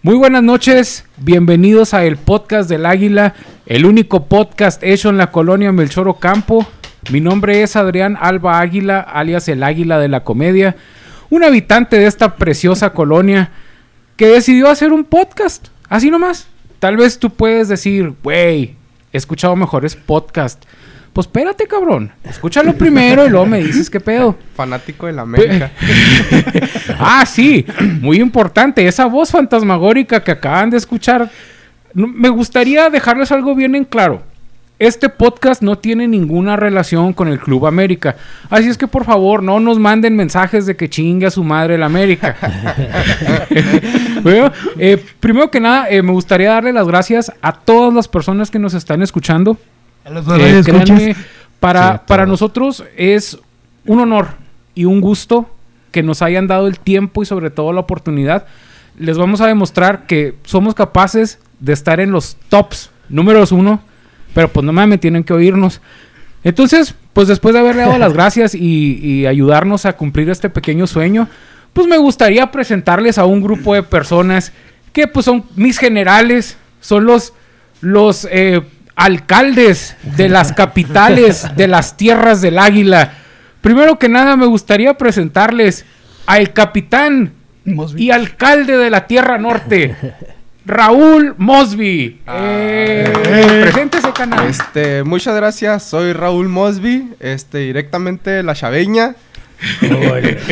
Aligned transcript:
Muy 0.00 0.14
buenas 0.14 0.44
noches, 0.44 1.04
bienvenidos 1.16 1.92
a 1.92 2.04
el 2.04 2.18
podcast 2.18 2.70
del 2.70 2.86
Águila, 2.86 3.34
el 3.66 3.84
único 3.84 4.26
podcast 4.26 4.80
hecho 4.84 5.08
en 5.08 5.18
la 5.18 5.32
colonia 5.32 5.72
Melchoro 5.72 6.14
Campo. 6.14 6.64
Mi 7.10 7.20
nombre 7.20 7.64
es 7.64 7.74
Adrián 7.74 8.16
Alba 8.20 8.60
Águila, 8.60 9.00
alias 9.00 9.48
el 9.48 9.64
Águila 9.64 9.98
de 9.98 10.06
la 10.06 10.22
Comedia, 10.22 10.76
un 11.30 11.42
habitante 11.42 11.98
de 11.98 12.06
esta 12.06 12.36
preciosa 12.36 12.90
colonia 12.90 13.50
que 14.16 14.28
decidió 14.28 14.68
hacer 14.68 14.92
un 14.92 15.02
podcast, 15.02 15.66
así 15.88 16.12
nomás. 16.12 16.46
Tal 16.78 16.96
vez 16.96 17.18
tú 17.18 17.30
puedes 17.30 17.66
decir, 17.66 18.14
güey, 18.22 18.76
he 19.12 19.16
escuchado 19.16 19.56
mejores 19.56 19.96
podcasts. 19.96 20.64
Pues 21.18 21.26
espérate, 21.26 21.66
cabrón. 21.66 22.12
Escúchalo 22.22 22.74
primero 22.74 23.26
y 23.26 23.28
luego 23.28 23.44
me 23.44 23.60
dices 23.60 23.90
qué 23.90 23.98
pedo. 23.98 24.36
Fanático 24.54 25.06
de 25.06 25.14
la 25.14 25.22
América. 25.22 25.72
ah, 26.96 27.26
sí, 27.26 27.66
muy 28.00 28.20
importante. 28.20 28.86
Esa 28.86 29.06
voz 29.06 29.32
fantasmagórica 29.32 30.22
que 30.22 30.30
acaban 30.30 30.70
de 30.70 30.76
escuchar. 30.76 31.28
Me 31.92 32.28
gustaría 32.28 32.88
dejarles 32.88 33.32
algo 33.32 33.56
bien 33.56 33.74
en 33.74 33.84
claro. 33.84 34.22
Este 34.78 35.08
podcast 35.08 35.60
no 35.60 35.76
tiene 35.76 36.06
ninguna 36.06 36.54
relación 36.54 37.12
con 37.12 37.26
el 37.26 37.40
Club 37.40 37.66
América. 37.66 38.14
Así 38.48 38.68
es 38.68 38.78
que 38.78 38.86
por 38.86 39.04
favor 39.04 39.42
no 39.42 39.58
nos 39.58 39.80
manden 39.80 40.14
mensajes 40.14 40.66
de 40.66 40.76
que 40.76 40.88
chingue 40.88 41.26
a 41.26 41.32
su 41.32 41.42
madre 41.42 41.74
el 41.74 41.82
América. 41.82 42.36
bueno, 44.22 44.52
eh, 44.78 45.04
primero 45.18 45.50
que 45.50 45.58
nada, 45.58 45.90
eh, 45.90 46.00
me 46.00 46.12
gustaría 46.12 46.52
darle 46.52 46.72
las 46.72 46.86
gracias 46.86 47.32
a 47.42 47.54
todas 47.54 47.92
las 47.92 48.06
personas 48.06 48.52
que 48.52 48.60
nos 48.60 48.72
están 48.74 49.02
escuchando. 49.02 49.58
Eh, 50.38 50.62
créanme, 50.64 51.16
para, 51.60 52.06
para 52.06 52.26
nosotros 52.26 52.84
es 52.96 53.38
un 53.86 54.00
honor 54.00 54.28
y 54.74 54.84
un 54.84 55.00
gusto 55.00 55.50
que 55.90 56.02
nos 56.02 56.22
hayan 56.22 56.46
dado 56.46 56.66
el 56.66 56.78
tiempo 56.78 57.22
y 57.22 57.26
sobre 57.26 57.50
todo 57.50 57.72
la 57.72 57.80
oportunidad. 57.80 58.46
Les 58.98 59.16
vamos 59.16 59.40
a 59.40 59.46
demostrar 59.46 60.06
que 60.06 60.36
somos 60.44 60.74
capaces 60.74 61.38
de 61.60 61.72
estar 61.72 62.00
en 62.00 62.10
los 62.10 62.36
tops 62.48 62.90
números 63.08 63.52
uno 63.52 63.82
pero 64.34 64.48
pues 64.48 64.64
no 64.64 64.72
me 64.72 64.98
tienen 64.98 65.24
que 65.24 65.32
oírnos. 65.32 65.80
Entonces, 66.44 66.94
pues 67.12 67.26
después 67.26 67.54
de 67.54 67.58
haberle 67.60 67.82
dado 67.82 67.98
las 67.98 68.12
gracias 68.18 68.54
y, 68.54 69.26
ayudarnos 69.26 69.84
a 69.84 69.94
cumplir 69.94 70.30
este 70.30 70.48
pequeño 70.48 70.86
sueño, 70.86 71.28
pues 71.72 71.86
me 71.86 71.98
gustaría 71.98 72.50
presentarles 72.50 73.18
a 73.18 73.24
un 73.24 73.42
grupo 73.42 73.74
de 73.74 73.82
personas 73.82 74.52
que 74.92 75.06
pues 75.06 75.24
son 75.24 75.44
mis 75.56 75.78
generales, 75.78 76.56
son 76.80 77.04
los, 77.04 77.32
los 77.80 78.28
eh, 78.30 78.62
alcaldes 78.98 79.96
de 80.16 80.28
las 80.28 80.52
capitales 80.52 81.46
de 81.56 81.68
las 81.68 81.96
tierras 81.96 82.40
del 82.40 82.58
águila. 82.58 83.12
Primero 83.60 83.96
que 83.96 84.08
nada 84.08 84.36
me 84.36 84.46
gustaría 84.46 84.94
presentarles 84.94 85.86
al 86.26 86.52
capitán 86.52 87.32
y 87.96 88.10
alcalde 88.10 88.76
de 88.76 88.90
la 88.90 89.06
Tierra 89.06 89.38
Norte. 89.38 89.94
Raúl 90.66 91.34
Mosby. 91.38 92.20
Ah. 92.26 92.36
Eh, 92.40 93.60
preséntese, 93.62 94.12
canal. 94.12 94.48
Este, 94.48 95.04
muchas 95.04 95.34
gracias. 95.36 95.84
Soy 95.84 96.12
Raúl 96.12 96.48
Mosby, 96.48 97.14
este, 97.20 97.58
directamente 97.58 98.30
de 98.30 98.42
la 98.42 98.54
Chaveña. 98.54 99.14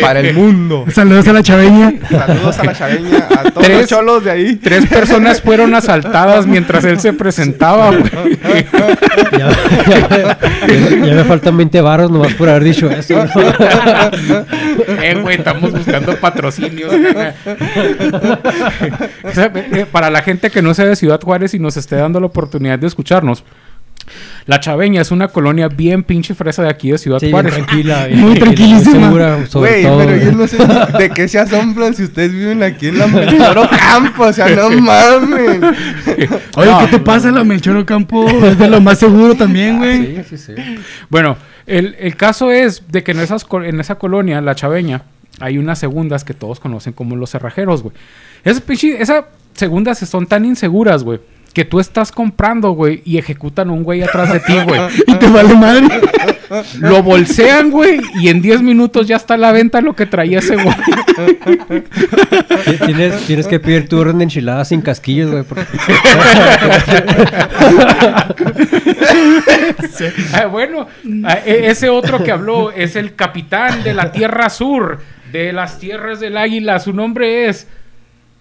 Para 0.01 0.21
el 0.21 0.35
mundo. 0.35 0.85
Saludos 0.93 1.27
a 1.29 1.33
la 1.33 1.43
chaveña. 1.43 1.95
Saludos 2.09 2.59
a 2.59 2.65
la 2.65 2.75
chaveña, 2.75 3.29
a 3.31 3.51
todos 3.51 3.69
los 3.69 3.87
cholos 3.87 4.25
de 4.25 4.31
ahí. 4.31 4.57
Tres 4.57 4.87
personas 4.87 5.41
fueron 5.41 5.75
asaltadas 5.75 6.47
mientras 6.47 6.85
él 6.85 6.99
se 7.01 7.13
presentaba. 7.13 7.93
ya, 9.39 9.49
me 11.15 11.25
faltan 11.25 11.57
20 11.57 11.81
barros 11.81 12.11
nomás 12.11 12.35
por 12.35 12.49
haber 12.49 12.65
dicho 12.65 12.91
eso. 12.91 13.15
eh, 15.03 15.19
güey, 15.21 15.37
estamos 15.37 15.73
buscando 15.73 16.17
patrocinios. 16.17 16.93
Eh, 19.25 19.87
para 19.91 20.11
la 20.11 20.23
gente 20.23 20.51
que 20.51 20.63
no 20.63 20.75
sea 20.75 20.87
de 20.87 20.97
Ciudad 20.97 21.21
Juárez 21.21 21.55
y 21.55 21.59
nos 21.59 21.77
esté 21.77 21.97
dando 21.97 22.21
la 22.21 22.27
oportunidad 22.27 22.79
de 22.79 22.87
escucharnos. 22.87 23.45
La 24.47 24.61
Chaveña 24.61 25.01
es 25.01 25.11
una 25.11 25.29
colonia 25.29 25.69
bien 25.69 26.05
pinche 26.05 26.35
fresa 26.35 26.63
de 26.63 26.69
aquí 26.69 26.91
de 26.91 26.99
Ciudad 26.99 27.21
Juárez. 27.29 27.55
tranquila. 27.55 28.09
muy 28.13 28.39
tranquilísima. 28.39 29.11
Güey, 29.11 29.83
pero 29.83 30.17
yo 30.17 30.33
no 30.33 30.47
sé 30.47 30.59
de 30.99 31.11
qué 31.11 31.29
se 31.29 31.39
asombran 31.39 31.95
si 31.95 32.05
ustedes 32.05 32.33
viven 32.33 32.63
aquí 32.63 32.89
en 32.89 32.99
la 32.99 33.07
Melchoro 33.09 33.69
Campo. 33.69 34.25
O 34.25 34.33
sea, 34.33 34.49
no 34.49 34.71
mames. 34.81 35.61
Oye, 36.57 36.71
¿qué 36.81 36.87
te 36.91 36.99
pasa? 37.01 37.31
La 37.31 37.45
Melchoro 37.45 37.85
Campo 37.85 38.29
es 38.29 38.59
de 38.59 38.69
lo 38.69 38.81
más 38.81 38.99
seguro 38.99 39.35
también, 39.35 39.79
güey. 39.79 40.17
sí, 40.17 40.37
sí, 40.37 40.39
sí. 40.39 40.53
Bueno, 41.09 41.37
el, 41.67 41.97
el, 41.99 42.17
caso 42.17 42.53
es 42.53 42.85
de 42.89 43.03
que 43.03 43.13
en, 43.13 43.21
esas, 43.21 43.47
en 43.65 43.81
esa 43.81 43.97
colonia, 43.97 44.41
la 44.41 44.55
Chaveña, 44.55 45.03
hay 45.41 45.59
unas 45.59 45.79
segundas 45.79 46.25
que 46.25 46.35
todos 46.35 46.61
conocen 46.61 46.93
como 46.93 47.17
los 47.17 47.31
cerrajeros, 47.31 47.83
güey. 47.83 47.95
Esas 48.45 48.63
pinche, 48.63 49.03
esas 49.03 49.25
segundas 49.55 49.99
son 49.99 50.27
tan 50.27 50.45
inseguras, 50.45 51.03
güey 51.03 51.21
que 51.57 51.65
tú 51.65 51.81
estás 51.81 52.13
comprando, 52.13 52.73
güey, 52.73 53.01
y 53.07 53.17
ejecutan 53.17 53.71
un 53.71 53.83
güey 53.83 54.03
atrás 54.03 54.31
de 54.31 54.41
ti, 54.41 54.53
güey. 54.67 54.79
y 55.07 55.15
te 55.15 55.27
vale 55.27 55.55
madre. 55.55 55.89
Lo 56.81 57.03
bolsean, 57.03 57.71
güey, 57.71 57.99
y 58.21 58.29
en 58.29 58.43
10 58.43 58.61
minutos 58.61 59.09
ya 59.09 59.17
está 59.17 59.33
a 59.35 59.37
la 59.39 59.53
venta 59.53 59.81
lo 59.81 59.97
que 59.97 60.05
traía 60.05 60.41
ese 60.41 60.55
güey. 60.55 60.77
¿Tienes, 62.85 63.25
tienes 63.25 63.47
que 63.47 63.59
pedir 63.59 63.89
tu 63.89 63.99
orden 63.99 64.19
de 64.19 64.25
enchiladas 64.25 64.69
sin 64.69 64.83
casquillos, 64.83 65.31
güey. 65.31 65.45
Ah, 70.35 70.45
bueno, 70.45 70.89
ah, 71.25 71.39
e, 71.43 71.69
ese 71.71 71.89
otro 71.89 72.23
que 72.23 72.33
habló 72.33 72.71
es 72.71 72.97
el 72.97 73.15
capitán 73.15 73.83
de 73.83 73.95
la 73.95 74.13
Tierra 74.13 74.51
Sur, 74.51 74.99
de 75.33 75.55
las 75.55 75.79
Tierras 75.79 76.21
del 76.21 76.37
Águila. 76.37 76.81
Su 76.81 76.93
nombre 76.93 77.49
es 77.49 77.67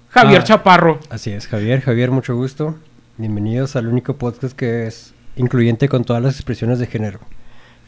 Javier 0.09 0.41
ah, 0.41 0.43
Chaparro. 0.43 0.99
Así 1.09 1.31
es, 1.31 1.47
Javier. 1.47 1.79
Javier, 1.79 2.11
mucho 2.11 2.35
gusto. 2.35 2.75
Bienvenidos 3.17 3.77
al 3.77 3.87
único 3.87 4.17
podcast 4.17 4.53
que 4.53 4.87
es 4.87 5.13
incluyente 5.37 5.87
con 5.87 6.03
todas 6.03 6.21
las 6.21 6.35
expresiones 6.35 6.79
de 6.79 6.87
género. 6.87 7.21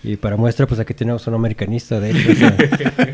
Y 0.02 0.16
para 0.16 0.38
muestra, 0.38 0.68
pues 0.68 0.80
aquí 0.80 0.94
tenemos 0.94 1.28
un 1.28 1.34
americanista, 1.34 2.00
de 2.00 2.12
hecho. 2.12 2.48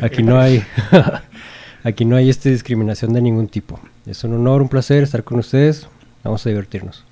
aquí 0.00 0.22
no 0.22 0.38
hay, 0.38 0.62
aquí 1.82 2.04
no 2.04 2.14
hay 2.14 2.30
esta 2.30 2.50
discriminación 2.50 3.12
de 3.14 3.20
ningún 3.20 3.48
tipo. 3.48 3.80
Es 4.06 4.22
un 4.22 4.34
honor, 4.34 4.62
un 4.62 4.68
placer 4.68 5.02
estar 5.02 5.24
con 5.24 5.40
ustedes. 5.40 5.88
Vamos 6.22 6.46
a 6.46 6.50
divertirnos. 6.50 7.04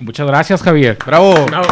Muchas 0.00 0.26
gracias, 0.26 0.62
Javier. 0.62 0.96
Bravo. 1.04 1.34
Bravo. 1.44 1.68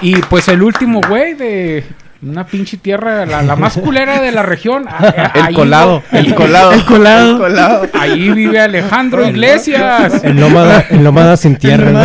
Y 0.00 0.16
pues 0.22 0.48
el 0.48 0.62
último 0.62 1.02
güey 1.06 1.34
de 1.34 1.84
una 2.20 2.44
pinche 2.44 2.76
tierra, 2.78 3.24
la, 3.26 3.54
más 3.54 3.76
culera 3.76 4.20
de 4.20 4.32
la 4.32 4.42
región. 4.42 4.86
el, 5.48 5.54
colado, 5.54 6.02
el 6.12 6.34
colado. 6.34 6.72
El 6.72 6.84
colado. 6.84 7.86
Ahí 7.92 8.30
vive 8.30 8.60
Alejandro 8.60 9.26
Iglesias. 9.26 10.24
El 10.24 10.38
nómada, 10.38 10.84
el 10.90 11.02
nómada 11.02 11.36
sin 11.36 11.56
tierra. 11.56 12.04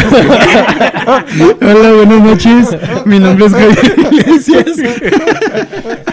Hola, 1.62 1.92
buenas 1.92 2.22
noches. 2.22 2.78
Mi 3.06 3.20
nombre 3.20 3.46
es 3.48 3.54
Javier 3.54 3.96
Iglesias. 4.12 4.66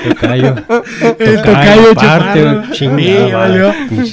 Tocayo. 0.08 0.56
El 1.18 1.42
tocayo, 1.42 1.94
parte, 1.94 2.62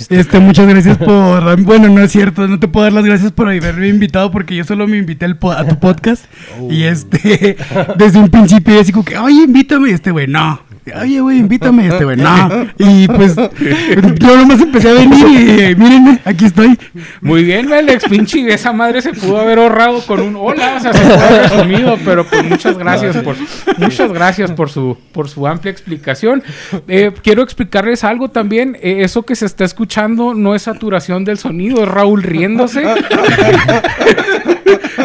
Este, 0.10 0.40
muchas 0.40 0.68
gracias 0.68 0.98
por. 0.98 1.62
Bueno, 1.62 1.90
no 1.90 2.02
es 2.02 2.12
cierto, 2.12 2.48
no 2.48 2.60
te 2.60 2.68
puedo 2.68 2.84
dar 2.84 2.94
las 2.94 3.06
gracias 3.06 3.32
por 3.32 3.48
haberme 3.48 3.88
invitado 3.88 4.32
porque 4.32 4.56
yo 4.56 4.64
solo 4.64 4.88
me 4.88 4.98
invité 4.98 5.26
al 5.26 5.38
a 5.56 5.66
tu 5.66 5.80
podcast. 5.80 6.26
Y 6.70 6.84
oh. 6.84 6.90
este, 6.90 7.58
desde 7.96 8.20
un 8.20 8.30
principio, 8.30 8.80
así 8.80 8.92
como 8.92 9.06
que, 9.06 9.18
oye, 9.18 9.44
invita 9.44 9.77
invítame. 9.78 9.92
Este 9.94 10.12
güey, 10.12 10.28
no. 10.28 10.60
Oye, 11.02 11.20
güey, 11.20 11.40
invítame. 11.40 11.88
Este 11.88 12.06
güey, 12.06 12.18
no. 12.18 12.68
Y 12.78 13.08
pues 13.08 13.36
yo 13.36 14.38
nomás 14.38 14.62
empecé 14.62 14.90
a 14.90 14.94
venir 14.94 15.28
y 15.28 15.62
eh, 15.62 15.76
mírenme, 15.76 16.20
aquí 16.24 16.46
estoy. 16.46 16.78
Muy 17.22 17.44
bien, 17.44 17.72
Alex, 17.72 18.06
pinche. 18.10 18.48
Esa 18.54 18.72
madre 18.72 19.02
se 19.02 19.14
pudo 19.14 19.40
haber 19.40 19.60
ahorrado 19.60 20.02
con 20.06 20.22
un 20.22 20.36
hola. 20.36 20.76
O 20.78 20.80
sea, 20.80 20.94
se 20.94 21.00
pudo 21.00 21.20
haber 21.20 21.50
resumido, 21.50 21.98
pero 22.06 22.26
pues 22.26 22.44
muchas 22.46 22.78
gracias 22.78 23.18
por, 23.18 23.36
muchas 23.78 24.14
gracias 24.14 24.52
por 24.52 24.70
su, 24.70 24.98
por 25.12 25.30
su 25.30 25.46
amplia 25.48 25.72
explicación. 25.72 26.44
Eh, 26.88 27.12
quiero 27.22 27.44
explicarles 27.44 28.04
algo 28.04 28.30
también. 28.30 28.78
Eh, 28.82 29.00
eso 29.02 29.24
que 29.24 29.36
se 29.36 29.46
está 29.46 29.66
escuchando 29.66 30.34
no 30.34 30.56
es 30.56 30.64
saturación 30.64 31.26
del 31.26 31.38
sonido, 31.38 31.84
es 31.84 31.90
Raúl 31.90 32.24
riéndose. 32.24 32.84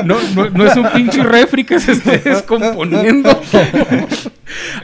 No, 0.04 0.16
no, 0.34 0.50
no, 0.50 0.66
es 0.66 0.76
un 0.76 0.88
pinche 0.90 1.22
refri 1.22 1.64
que 1.64 1.80
se 1.80 1.92
esté 1.92 2.18
descomponiendo. 2.18 3.40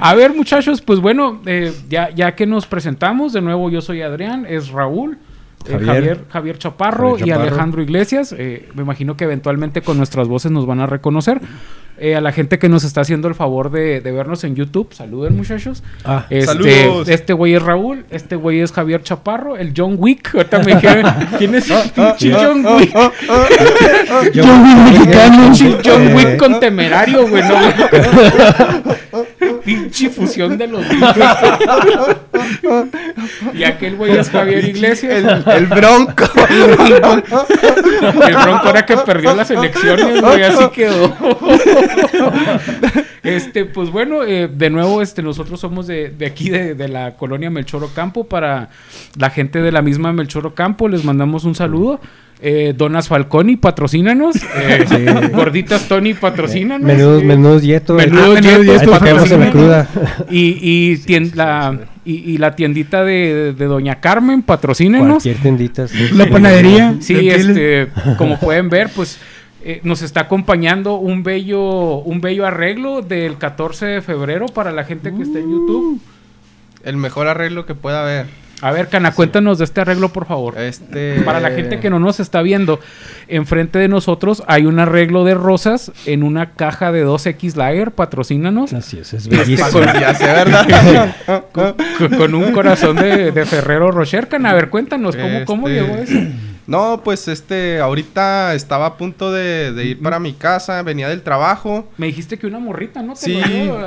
A 0.01 0.15
ver, 0.15 0.35
muchachos, 0.35 0.81
pues 0.81 1.01
bueno, 1.01 1.41
eh, 1.47 1.73
ya, 1.89 2.11
ya 2.11 2.35
que 2.35 2.47
nos 2.47 2.67
presentamos, 2.67 3.33
de 3.33 3.41
nuevo 3.41 3.71
yo 3.71 3.81
soy 3.81 4.03
Adrián, 4.03 4.47
es 4.49 4.69
Raúl. 4.71 5.19
Eh, 5.67 5.79
Javier, 5.85 6.25
Javier, 6.29 6.59
Chaparro, 6.59 7.19
y 7.19 7.31
Alejandro 7.31 7.83
Iglesias. 7.83 8.35
Eh, 8.37 8.69
me 8.75 8.83
imagino 8.83 9.17
que 9.17 9.25
eventualmente 9.25 9.83
con 9.83 9.97
nuestras 9.97 10.29
voces 10.29 10.51
nos 10.51 10.67
van 10.67 10.81
a 10.81 10.87
reconocer. 10.87 11.41
a 12.01 12.21
la 12.21 12.31
gente 12.31 12.61
que 12.61 12.69
nos 12.69 12.85
está 12.85 13.01
haciendo 13.01 13.27
el 13.27 13.35
favor 13.35 13.71
de, 13.71 14.01
vernos 14.01 14.45
en 14.45 14.55
YouTube, 14.55 14.93
saluden 14.93 15.37
muchachos. 15.37 15.83
Ah, 16.05 16.27
este, 16.31 16.47
saludos. 16.47 17.09
Este 17.09 17.33
güey 17.33 17.55
es 17.55 17.63
Raúl, 17.63 18.05
este 18.11 18.37
güey 18.37 18.61
es 18.61 18.71
Javier 18.73 19.03
Chaparro, 19.03 19.57
el 19.57 19.73
John 19.77 19.97
Wick. 19.99 20.31
¿quién 21.39 21.55
es 21.57 21.69
el 21.71 21.91
pinche 21.91 22.33
John 22.33 22.65
Wick? 22.65 22.95
John 24.33 24.63
Wick 24.65 24.79
mexicano. 24.93 25.53
John 25.85 26.15
Wick 26.15 26.37
con 26.37 26.61
temerario, 26.61 27.27
güey. 27.29 27.43
Pinche 29.65 30.11
fusión 30.11 30.59
de 30.59 30.67
los 30.67 30.85
y 33.55 33.65
aquel 33.65 33.97
güey 33.97 34.17
es 34.17 34.31
Javier 34.31 34.65
Iglesias. 34.65 35.45
El, 35.47 35.67
bronco. 35.67 36.25
el 38.27 38.37
bronco 38.37 38.69
era 38.69 38.87
que 38.87 38.97
perdió 38.99 39.35
las 39.35 39.51
elecciones, 39.51 40.21
güey, 40.21 40.43
así 40.43 40.69
quedó. 40.71 41.15
este, 43.23 43.65
pues 43.65 43.91
bueno, 43.91 44.25
eh, 44.25 44.49
de 44.49 44.71
nuevo, 44.71 45.03
este, 45.03 45.23
nosotros 45.23 45.61
somos 45.61 45.87
de, 45.87 46.11
de 46.11 46.27
aquí, 46.27 46.51
de, 46.51 46.75
de, 46.75 46.89
la 46.89 47.17
colonia 47.17 47.51
Melchoro 47.51 47.89
Campo. 47.95 48.25
Para 48.25 48.71
la 49.17 49.31
gente 49.31 49.61
de 49.61 49.73
la 49.73 49.83
misma 49.83 50.13
Melchoro 50.13 50.55
Campo, 50.55 50.89
les 50.89 51.05
mandamos 51.05 51.45
un 51.45 51.55
saludo. 51.55 52.01
Eh, 52.41 52.73
Donas 52.77 53.09
Falconi, 53.09 53.57
patrocínanos. 53.57 54.37
Eh, 54.57 55.31
Gorditas 55.33 55.89
Tony, 55.89 56.15
patrocínanos. 56.15 56.87
Menudos, 56.87 57.25
menudos 57.25 57.63
Yeto. 57.63 57.95
Menudos 57.95 58.41
Yeto, 58.41 59.87
Y, 60.31 60.97
y, 61.07 61.31
la, 61.35 61.79
y, 62.05 62.39
la 62.39 62.55
tiendita 62.55 63.03
de, 63.05 63.55
de, 63.57 63.65
Doña 63.65 64.01
Carmen. 64.01 64.43
Cualquier 65.11 65.37
tiendita. 65.39 65.87
La 66.15 66.27
panadería. 66.27 66.97
Sí, 67.01 67.29
este, 67.29 67.89
como 68.17 68.39
pueden 68.39 68.69
ver, 68.71 68.89
pues 68.95 69.19
eh, 69.65 69.81
nos 69.83 70.03
está 70.03 70.21
acompañando 70.21 70.95
un 70.95 71.25
bello, 71.25 71.99
un 71.99 72.21
bello 72.21 72.47
arreglo 72.47 73.03
del 73.03 73.37
14 73.39 73.87
de 73.87 74.03
febrero 74.03 74.47
para 74.47 74.71
la 74.71 74.85
gente 74.85 75.13
que 75.13 75.23
está 75.23 75.41
en 75.41 75.51
YouTube. 75.51 76.01
El 76.85 76.97
mejor 76.97 77.27
arreglo 77.27 77.67
que 77.67 77.75
pueda 77.75 78.03
haber. 78.03 78.27
A 78.61 78.73
ver, 78.73 78.89
Cana, 78.89 79.13
cuéntanos 79.13 79.59
de 79.59 79.65
este 79.65 79.81
arreglo, 79.81 80.09
por 80.09 80.27
favor. 80.27 80.59
Este... 80.59 81.21
Para 81.23 81.41
la 81.41 81.51
gente 81.51 81.79
que 81.79 81.91
no 81.91 81.99
nos 81.99 82.19
está 82.19 82.43
viendo, 82.43 82.81
enfrente 83.29 83.79
de 83.79 83.89
nosotros 83.89 84.43
hay 84.47 84.67
un 84.67 84.81
arreglo 84.81 85.25
de 85.25 85.35
rosas 85.35 85.93
en 86.07 86.23
una 86.23 86.53
caja 86.53 86.91
de 86.91 87.07
2X 87.07 87.55
Lager, 87.55 87.93
patrocínanos. 87.93 88.73
Así 88.73 88.99
es, 88.99 89.13
es 89.13 89.29
bellísimo. 89.29 89.69
Con, 89.79 89.85
¿verdad? 89.85 91.75
con, 92.17 92.35
un 92.35 92.53
corazón 92.53 92.97
de, 92.97 93.33
Ferrero 93.47 93.91
Rocher, 93.91 94.29
Cana. 94.29 94.51
A 94.51 94.55
ver, 94.55 94.71
cuéntanos, 94.71 95.17
¿cómo, 95.17 95.45
cómo 95.45 95.69
este, 95.69 95.81
llegó 95.81 95.97
eso? 95.97 96.19
No, 96.69 97.01
pues 97.03 97.29
este, 97.29 97.81
ahorita 97.81 98.53
estaba 98.53 98.85
a 98.85 98.97
punto 98.99 99.33
de, 99.33 99.73
ir 99.83 100.03
para 100.03 100.19
mi 100.19 100.35
casa, 100.35 100.83
venía 100.83 101.09
del 101.09 101.23
trabajo. 101.23 101.89
Me 101.97 102.09
dijiste 102.09 102.39
que 102.39 102.47
una 102.47 102.59
morrita, 102.59 103.01
¿no? 103.01 103.17
sí, 103.17 103.41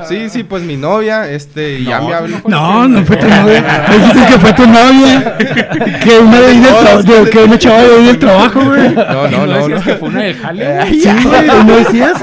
sí, 0.07 0.29
sí, 0.31 0.43
pues 0.43 0.63
mi 0.63 0.77
novia, 0.77 1.29
este, 1.29 1.77
y 1.77 1.85
ya 1.85 2.01
me 2.01 2.11
habló. 2.11 2.41
No, 2.47 2.87
no 2.87 3.05
fue 3.05 3.17
tu 3.17 3.27
novia. 3.27 3.85
Me 3.87 3.97
dijiste 3.99 4.25
que 4.25 4.39
fue 4.39 4.53
tu 4.53 4.65
novia. 4.65 5.37
que 6.03 6.19
una 6.21 6.41
de 6.41 6.47
ahí 6.47 7.03
del 7.03 7.29
que 7.29 7.37
una 7.43 7.59
chava 7.59 7.83
de 7.83 7.95
ahí 7.97 8.05
del 8.07 8.17
trabajo, 8.17 8.65
güey. 8.65 8.95
No, 8.95 9.27
no, 9.27 9.45
no. 9.45 9.67
¿No 9.67 9.81
que 9.83 9.95
fue 9.97 10.09
una 10.09 10.23
del 10.23 10.35
jale? 10.37 10.89
Sí, 10.89 11.07
¿no 11.67 11.75
decías? 11.75 12.19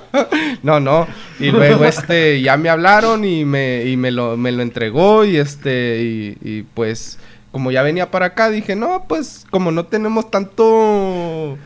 no, 0.64 0.80
no. 0.80 1.06
Y 1.38 1.52
luego, 1.52 1.84
este, 1.84 2.42
ya 2.42 2.56
me 2.56 2.70
hablaron 2.70 3.24
y 3.24 3.44
me, 3.44 3.84
y 3.84 3.96
me 3.96 4.10
lo, 4.10 4.36
me 4.36 4.50
lo 4.50 4.62
entregó 4.62 5.24
y 5.24 5.36
este, 5.36 6.02
y, 6.02 6.38
y 6.42 6.62
pues 6.74 7.20
como 7.52 7.70
ya 7.70 7.82
venía 7.82 8.10
para 8.10 8.26
acá, 8.26 8.50
dije, 8.50 8.74
no, 8.74 9.04
pues 9.06 9.44
como 9.50 9.70
no 9.70 9.86
tenemos 9.86 10.30
tanto 10.30 11.58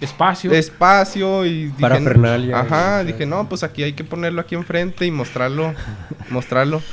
espacio. 0.00 0.52
Espacio 0.52 1.46
y 1.46 1.72
para 1.80 2.00
Fernalia. 2.00 2.58
Ajá, 2.58 3.04
dije, 3.04 3.24
no, 3.24 3.48
pues 3.48 3.62
aquí 3.62 3.84
hay 3.84 3.94
que 3.94 4.04
ponerlo 4.04 4.40
aquí 4.40 4.54
enfrente 4.54 5.06
y 5.06 5.10
mostrarlo, 5.10 5.74
mostrarlo. 6.28 6.82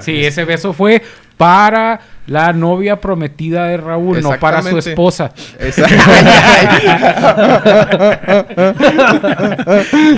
Sí, 0.00 0.24
ese 0.24 0.44
beso 0.44 0.72
fue 0.72 1.04
para 1.40 1.98
la 2.26 2.52
novia 2.52 3.00
prometida 3.00 3.64
de 3.68 3.78
Raúl, 3.78 4.20
no 4.20 4.38
para 4.38 4.60
su 4.60 4.76
esposa. 4.76 5.32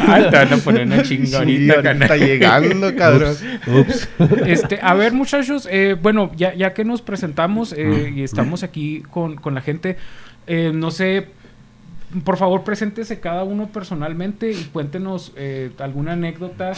Ay, 0.08 0.24
te 0.28 0.36
van 0.36 0.52
a 0.52 0.56
poner 0.64 0.84
una 0.84 1.04
chingonita. 1.04 1.92
está 1.92 2.16
llegando, 2.16 2.92
cabrón. 2.96 3.36
Ups. 3.68 4.08
Este, 4.46 4.80
a 4.82 4.94
ver, 4.94 5.12
muchachos, 5.12 5.68
eh, 5.70 5.96
bueno, 6.00 6.32
ya, 6.36 6.54
ya 6.54 6.74
que 6.74 6.84
nos 6.84 7.02
presentamos 7.02 7.72
eh, 7.72 8.12
y 8.16 8.24
estamos 8.24 8.64
aquí 8.64 9.04
con, 9.08 9.36
con 9.36 9.54
la 9.54 9.60
gente, 9.60 9.98
eh, 10.48 10.72
no 10.74 10.90
sé, 10.90 11.28
por 12.24 12.36
favor, 12.36 12.64
preséntese 12.64 13.20
cada 13.20 13.44
uno 13.44 13.68
personalmente 13.68 14.50
y 14.50 14.64
cuéntenos 14.72 15.32
alguna 15.78 16.14
anécdota 16.14 16.72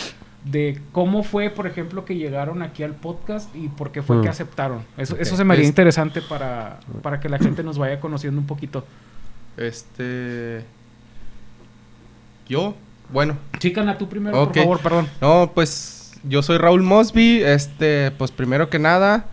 de 0.45 0.79
cómo 0.93 1.23
fue, 1.23 1.51
por 1.51 1.67
ejemplo, 1.67 2.05
que 2.05 2.17
llegaron 2.17 2.63
aquí 2.63 2.83
al 2.83 2.95
podcast 2.95 3.55
y 3.57 3.69
por 3.69 3.91
qué 3.93 4.03
fue 4.03 4.21
que 4.21 4.29
mm. 4.29 4.31
aceptaron. 4.31 4.83
Eso, 4.97 5.17
eso 5.19 5.37
se 5.37 5.45
me 5.45 5.55
haría 5.55 5.67
interesante 5.67 6.21
para, 6.21 6.81
para 7.03 7.19
que 7.19 7.29
la 7.29 7.39
gente 7.39 7.63
nos 7.63 7.79
vaya 7.79 7.99
conociendo 7.99 8.41
un 8.41 8.47
poquito. 8.47 8.85
Este. 9.57 10.65
Yo, 12.47 12.75
bueno. 13.11 13.39
Chicana, 13.59 13.97
tú 13.97 14.09
primero, 14.09 14.47
por 14.47 14.55
favor, 14.55 14.81
perdón. 14.81 15.09
No, 15.21 15.51
pues 15.55 16.13
yo 16.25 16.43
soy 16.43 16.59
Raúl 16.59 16.83
Mosby. 16.83 17.43
Este, 17.43 18.11
pues 18.13 18.31
primero 18.31 18.69
que 18.69 18.79
nada, 18.79 19.27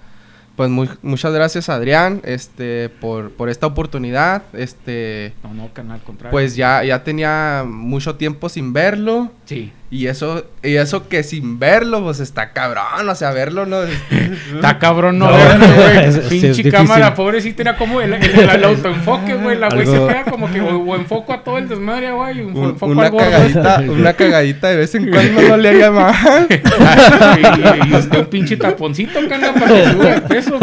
pues 0.55 0.69
muchas 1.01 1.33
gracias 1.33 1.69
Adrián, 1.69 2.21
este, 2.23 2.87
por, 2.87 3.31
por 3.31 3.49
esta 3.49 3.67
oportunidad. 3.67 4.43
Este. 4.53 5.33
No, 5.43 5.53
no, 5.53 5.73
canal 5.73 6.01
contrario. 6.01 6.31
Pues 6.31 6.55
ya, 6.55 6.85
ya 6.85 7.03
tenía 7.03 7.65
mucho 7.67 8.15
tiempo 8.15 8.47
sin 8.47 8.71
verlo. 8.71 9.29
Sí. 9.45 9.73
Y 9.93 10.07
eso, 10.07 10.45
y 10.63 10.77
eso 10.77 11.09
que 11.09 11.21
sin 11.21 11.59
verlo, 11.59 12.01
pues 12.01 12.21
está 12.21 12.53
cabrón, 12.53 13.09
o 13.09 13.13
sea, 13.13 13.31
verlo 13.31 13.65
no. 13.65 13.83
está 14.55 14.79
cabrón 14.79 15.19
no, 15.19 15.29
verlo, 15.29 15.65
güey. 15.67 16.29
Pinche 16.29 16.71
cámara, 16.71 17.13
pobrecita, 17.13 17.63
era 17.63 17.75
como 17.75 17.99
el, 17.99 18.13
el, 18.13 18.63
autoenfoque, 18.63 19.35
güey. 19.35 19.57
La 19.57 19.67
güey 19.67 19.85
se 19.85 19.99
pega 19.99 20.23
como 20.23 20.49
que 20.49 20.61
o, 20.61 20.95
enfoco 20.95 21.33
a 21.33 21.43
todo 21.43 21.57
el 21.57 21.67
desmadre, 21.67 22.09
güey. 22.13 22.39
Un, 22.39 22.69
enfoco 22.69 22.93
una 22.93 23.07
al 23.07 23.17
cagadita, 23.17 23.83
una 23.89 24.13
cagadita 24.13 24.69
de 24.69 24.77
vez 24.77 24.95
en 24.95 25.11
cuando 25.11 25.41
no 25.41 25.57
le 25.57 25.67
haría 25.67 25.91
más. 25.91 26.15
y, 26.49 27.89
y, 27.89 27.93
usted 27.93 28.19
un 28.19 28.25
pinche 28.27 28.55
taponcito, 28.55 29.19
cana, 29.27 29.53
para 29.53 29.73
que 29.73 29.91
suba 29.91 30.13
el 30.13 30.21
peso. 30.21 30.59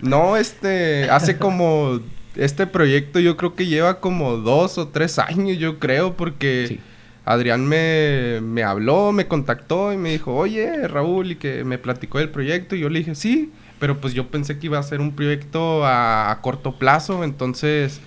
no, 0.00 0.38
este, 0.38 1.10
hace 1.10 1.36
como 1.36 2.00
este 2.36 2.66
proyecto 2.66 3.20
yo 3.20 3.36
creo 3.36 3.54
que 3.54 3.66
lleva 3.66 4.00
como 4.00 4.36
dos 4.36 4.78
o 4.78 4.88
tres 4.88 5.18
años, 5.18 5.58
yo 5.58 5.78
creo, 5.78 6.14
porque 6.14 6.80
Adrián 7.24 7.66
me, 7.66 8.40
me, 8.42 8.62
habló, 8.62 9.12
me 9.12 9.26
contactó 9.26 9.92
y 9.92 9.96
me 9.96 10.10
dijo, 10.10 10.34
oye, 10.34 10.86
Raúl, 10.88 11.32
y 11.32 11.36
que 11.36 11.64
me 11.64 11.78
platicó 11.78 12.18
del 12.18 12.28
proyecto. 12.28 12.76
Y 12.76 12.80
yo 12.80 12.88
le 12.88 13.00
dije, 13.00 13.14
sí, 13.14 13.52
pero 13.78 14.00
pues 14.00 14.14
yo 14.14 14.28
pensé 14.28 14.58
que 14.58 14.66
iba 14.66 14.78
a 14.78 14.82
ser 14.82 15.00
un 15.00 15.12
proyecto 15.12 15.84
a 15.84 16.38
corto 16.42 16.78
plazo, 16.78 17.24
entonces 17.24 18.00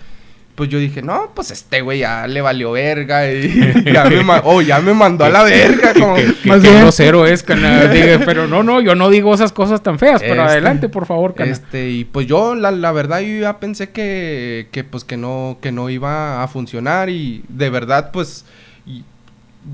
pues 0.59 0.67
yo 0.67 0.77
dije, 0.77 1.01
no, 1.01 1.31
pues 1.33 1.51
este 1.51 1.79
güey 1.79 1.99
ya 1.99 2.27
le 2.27 2.41
valió 2.41 2.73
verga 2.73 3.31
y 3.31 3.81
ya 3.93 4.03
me, 4.03 4.21
oh, 4.43 4.61
ya 4.61 4.81
me 4.81 4.93
mandó 4.93 5.23
a 5.23 5.29
la 5.29 5.43
verga. 5.43 5.93
Como, 5.93 6.15
que, 6.15 6.35
más 6.43 6.61
bien 6.61 6.81
grosero 6.81 7.25
es, 7.25 7.43
cana. 7.43 7.89
pero 8.25 8.45
no, 8.45 8.61
no, 8.61 8.81
yo 8.81 8.93
no 8.93 9.09
digo 9.09 9.33
esas 9.33 9.53
cosas 9.53 9.81
tan 9.81 9.97
feas, 9.99 10.19
pero 10.19 10.41
este, 10.41 10.51
adelante, 10.51 10.89
por 10.89 11.05
favor, 11.05 11.33
cana. 11.33 11.49
Este, 11.49 11.91
y 11.91 12.03
pues 12.03 12.27
yo, 12.27 12.55
la, 12.55 12.71
la 12.71 12.91
verdad, 12.91 13.21
yo 13.21 13.39
ya 13.39 13.57
pensé 13.59 13.91
que, 13.91 14.67
que, 14.73 14.83
pues, 14.83 15.05
que 15.05 15.15
no, 15.15 15.59
que 15.61 15.71
no 15.71 15.89
iba 15.89 16.43
a 16.43 16.47
funcionar 16.49 17.09
y 17.09 17.41
de 17.47 17.69
verdad, 17.69 18.11
pues... 18.11 18.43
Y 18.85 19.05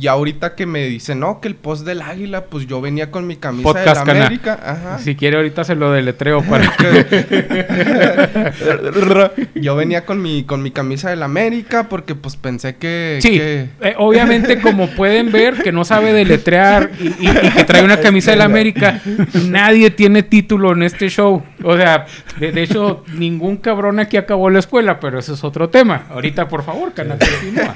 ahorita 0.07 0.55
que 0.55 0.65
me 0.65 0.85
dicen, 0.85 1.19
no, 1.19 1.39
que 1.39 1.47
el 1.47 1.55
post 1.55 1.85
del 1.85 2.01
águila, 2.01 2.45
pues 2.45 2.67
yo 2.67 2.81
venía 2.81 3.11
con 3.11 3.27
mi 3.27 3.37
camisa 3.37 3.79
de 3.79 3.85
la 3.85 4.01
América. 4.01 4.59
Ajá. 4.61 4.99
Si 4.99 5.15
quiere, 5.15 5.37
ahorita 5.37 5.63
se 5.63 5.75
lo 5.75 5.91
deletreo 5.91 6.43
para 6.43 6.73
yo 9.55 9.75
venía 9.75 10.05
con 10.05 10.21
mi, 10.21 10.43
con 10.43 10.63
mi 10.63 10.71
camisa 10.71 11.09
de 11.09 11.15
la 11.15 11.25
América 11.25 11.87
porque 11.87 12.15
pues 12.15 12.35
pensé 12.35 12.75
que... 12.75 13.19
Sí, 13.21 13.37
eh, 13.39 13.69
obviamente 13.97 14.59
como 14.59 14.87
pueden 14.87 15.31
ver, 15.31 15.61
que 15.61 15.71
no 15.71 15.85
sabe 15.85 16.13
deletrear 16.13 16.89
y, 16.99 17.27
que 17.27 17.63
trae 17.63 17.83
una 17.83 17.99
camisa 17.99 18.31
de 18.31 18.37
la 18.37 18.45
América, 18.45 19.01
nadie 19.45 19.91
tiene 19.91 20.23
título 20.23 20.73
en 20.73 20.83
este 20.83 21.09
show. 21.09 21.43
O 21.63 21.77
sea, 21.77 22.05
de, 22.39 22.61
hecho, 22.61 23.03
ningún 23.13 23.57
cabrón 23.57 23.99
aquí 23.99 24.17
acabó 24.17 24.49
la 24.49 24.59
escuela, 24.59 24.99
pero 24.99 25.19
eso 25.19 25.33
es 25.33 25.43
otro 25.43 25.69
tema. 25.69 26.05
Ahorita, 26.09 26.47
por 26.47 26.63
favor, 26.63 26.93
canal, 26.93 27.19
continúa. 27.19 27.73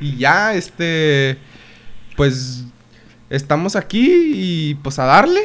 Y 0.00 0.16
ya, 0.16 0.54
este, 0.54 1.38
pues 2.16 2.64
estamos 3.30 3.76
aquí 3.76 4.32
y 4.34 4.74
pues 4.76 4.98
a 4.98 5.04
darle. 5.04 5.40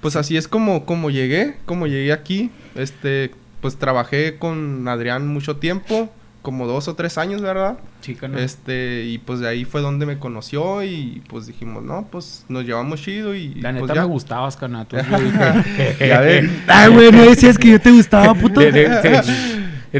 Pues 0.00 0.16
así 0.16 0.36
es 0.36 0.48
como, 0.48 0.84
como 0.84 1.10
llegué, 1.10 1.56
como 1.64 1.86
llegué 1.86 2.12
aquí. 2.12 2.50
Este, 2.74 3.30
pues 3.60 3.76
trabajé 3.76 4.36
con 4.38 4.86
Adrián 4.88 5.26
mucho 5.26 5.56
tiempo, 5.56 6.10
como 6.42 6.66
dos 6.66 6.88
o 6.88 6.94
tres 6.94 7.16
años, 7.16 7.40
¿verdad? 7.40 7.78
Chica, 8.02 8.28
Este, 8.36 9.04
y 9.04 9.16
pues 9.16 9.40
de 9.40 9.48
ahí 9.48 9.64
fue 9.64 9.80
donde 9.80 10.04
me 10.04 10.18
conoció 10.18 10.84
y 10.84 11.22
pues 11.28 11.46
dijimos, 11.46 11.82
no, 11.82 12.06
pues 12.10 12.44
nos 12.50 12.66
llevamos 12.66 13.00
chido 13.00 13.34
y... 13.34 13.54
La 13.54 13.70
pues, 13.72 13.88
neta 13.88 14.02
me 14.02 14.06
gustabas, 14.06 14.58
canato. 14.58 14.98
ya 15.98 16.20
ves. 16.20 16.50
Ay, 16.66 16.92
güey, 16.92 17.10
no 17.10 17.22
decías 17.22 17.56
que 17.56 17.70
yo 17.70 17.80
te 17.80 17.90
gustaba, 17.90 18.34
puto. 18.34 18.60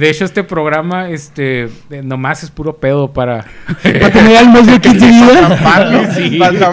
De 0.01 0.11
hecho, 0.11 0.25
este 0.25 0.43
programa, 0.43 1.09
este, 1.09 1.69
nomás 2.03 2.43
es 2.43 2.51
puro 2.51 2.79
pedo 2.79 3.13
para... 3.13 3.45
para 3.83 4.11
tener 4.11 4.37
al 4.39 4.51
más 4.51 4.67
de 4.67 4.81
15 4.81 5.07
días. 5.07 5.61
Para 5.63 6.15
sí. 6.15 6.37
Para 6.37 6.73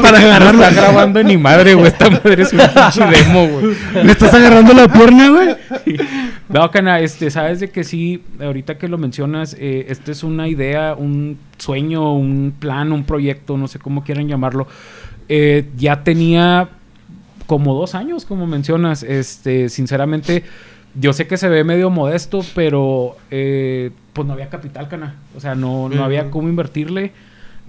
Para 0.00 0.18
agarrarlo. 0.18 0.60
No 0.60 0.68
está 0.68 0.82
grabando 0.82 1.22
ni 1.24 1.36
madre, 1.36 1.74
güey. 1.74 1.88
Esta 1.88 2.08
madre 2.08 2.44
es 2.44 2.52
un 2.52 2.60
pinche 2.60 3.04
demo, 3.04 3.48
güey. 3.48 3.74
¿Le 4.04 4.12
estás 4.12 4.32
agarrando 4.32 4.74
la 4.74 4.86
pierna, 4.86 5.28
güey? 5.28 5.56
No, 6.48 6.70
Cana, 6.70 7.00
este, 7.00 7.32
sabes 7.32 7.58
de 7.58 7.70
que 7.70 7.82
sí, 7.82 8.22
ahorita 8.40 8.78
que 8.78 8.86
lo 8.86 8.96
mencionas, 8.96 9.56
eh, 9.58 9.86
este 9.88 10.12
es 10.12 10.22
una 10.22 10.46
idea, 10.46 10.94
un 10.94 11.38
sueño, 11.58 12.14
un 12.14 12.54
plan, 12.56 12.92
un 12.92 13.02
proyecto, 13.02 13.56
no 13.56 13.66
sé 13.66 13.80
cómo 13.80 14.04
quieran 14.04 14.28
llamarlo. 14.28 14.68
Eh, 15.28 15.68
ya 15.76 16.04
tenía 16.04 16.68
como 17.46 17.74
dos 17.74 17.94
años, 17.96 18.24
como 18.24 18.46
mencionas. 18.46 19.02
Este, 19.02 19.68
sinceramente, 19.68 20.44
yo 20.94 21.12
sé 21.12 21.26
que 21.26 21.36
se 21.36 21.48
ve 21.48 21.64
medio 21.64 21.90
modesto, 21.90 22.44
pero 22.54 23.16
eh, 23.30 23.90
pues 24.12 24.26
no 24.26 24.34
había 24.34 24.48
capital, 24.48 24.88
Cana. 24.88 25.16
O 25.36 25.40
sea, 25.40 25.54
no, 25.54 25.88
no 25.88 26.04
había 26.04 26.30
cómo 26.30 26.48
invertirle. 26.48 27.12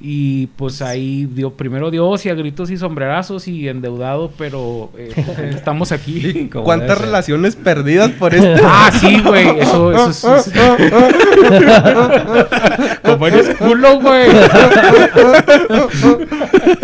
Y 0.05 0.47
pues 0.57 0.81
ahí 0.81 1.29
dio 1.31 1.53
primero 1.53 1.89
Dios 1.89 2.25
y 2.25 2.29
a 2.29 2.33
gritos 2.33 2.69
y 2.69 2.75
sombrerazos 2.75 3.47
y 3.47 3.69
endeudado, 3.69 4.33
pero 4.37 4.91
eh, 4.97 5.13
estamos 5.55 5.93
aquí. 5.93 6.49
¿Cuántas 6.51 6.99
relaciones 6.99 7.55
perdidas 7.55 8.11
por 8.11 8.35
esto? 8.35 8.61
ah, 8.67 8.91
sí, 8.99 9.21
güey. 9.21 9.61
Eso, 9.61 10.09
eso, 10.09 10.35
es. 10.35 10.51
Como 13.01 13.27
eres 13.27 13.55
culo, 13.55 14.01
güey. 14.01 14.27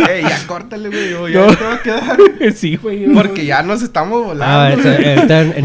Ey, 0.10 0.24
ya 0.24 0.40
córtale, 0.48 0.88
güey. 0.88 1.34
Ya 1.34 1.46
no. 1.46 1.58
te 1.58 1.64
va 1.66 1.74
a 1.74 1.82
quedar. 1.82 2.18
Sí, 2.56 2.78
güey. 2.78 3.06
Porque 3.08 3.46
ya 3.46 3.64
nos 3.64 3.82
estamos 3.82 4.28
volando. 4.28 4.46
Ah, 4.46 4.72
en, 4.72 4.80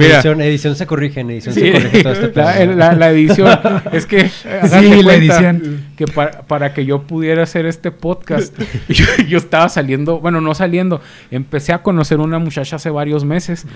edición, 0.03 0.41
edición, 0.41 0.75
se 0.75 0.89
corrige, 0.89 1.21
en 1.21 1.31
edición 1.31 1.55
se 1.55 1.71
corrige 1.71 2.03
todo 2.03 2.15
este 2.15 2.29
plan. 2.31 2.77
La, 2.77 2.95
la, 2.95 3.11
edición 3.11 3.57
es 3.93 4.07
que. 4.07 4.29
Sí, 4.29 5.05
la 5.05 5.15
edición. 5.15 5.85
Que 5.97 6.09
para, 6.09 6.43
para 6.43 6.75
que 6.75 6.85
yo 6.85 7.03
pudiera 7.03 7.44
hacer 7.45 7.67
este 7.67 7.91
podcast. 7.91 8.55
yo, 8.89 9.39
estaba 9.39 9.69
saliendo, 9.69 10.21
bueno, 10.21 10.41
no 10.41 10.55
saliendo, 10.55 11.01
empecé 11.31 11.73
a 11.73 11.83
conocer 11.83 12.21
una 12.21 12.39
muchacha 12.39 12.77
hace 12.77 12.91
varios 12.91 13.25
meses. 13.25 13.67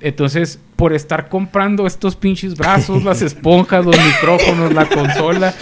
Entonces, 0.00 0.60
por 0.76 0.92
estar 0.92 1.28
comprando 1.28 1.86
estos 1.86 2.16
pinches 2.16 2.56
brazos, 2.56 3.04
las 3.04 3.22
esponjas, 3.22 3.84
los 3.84 3.96
micrófonos, 3.96 4.72
la 4.74 4.86
consola, 4.88 5.54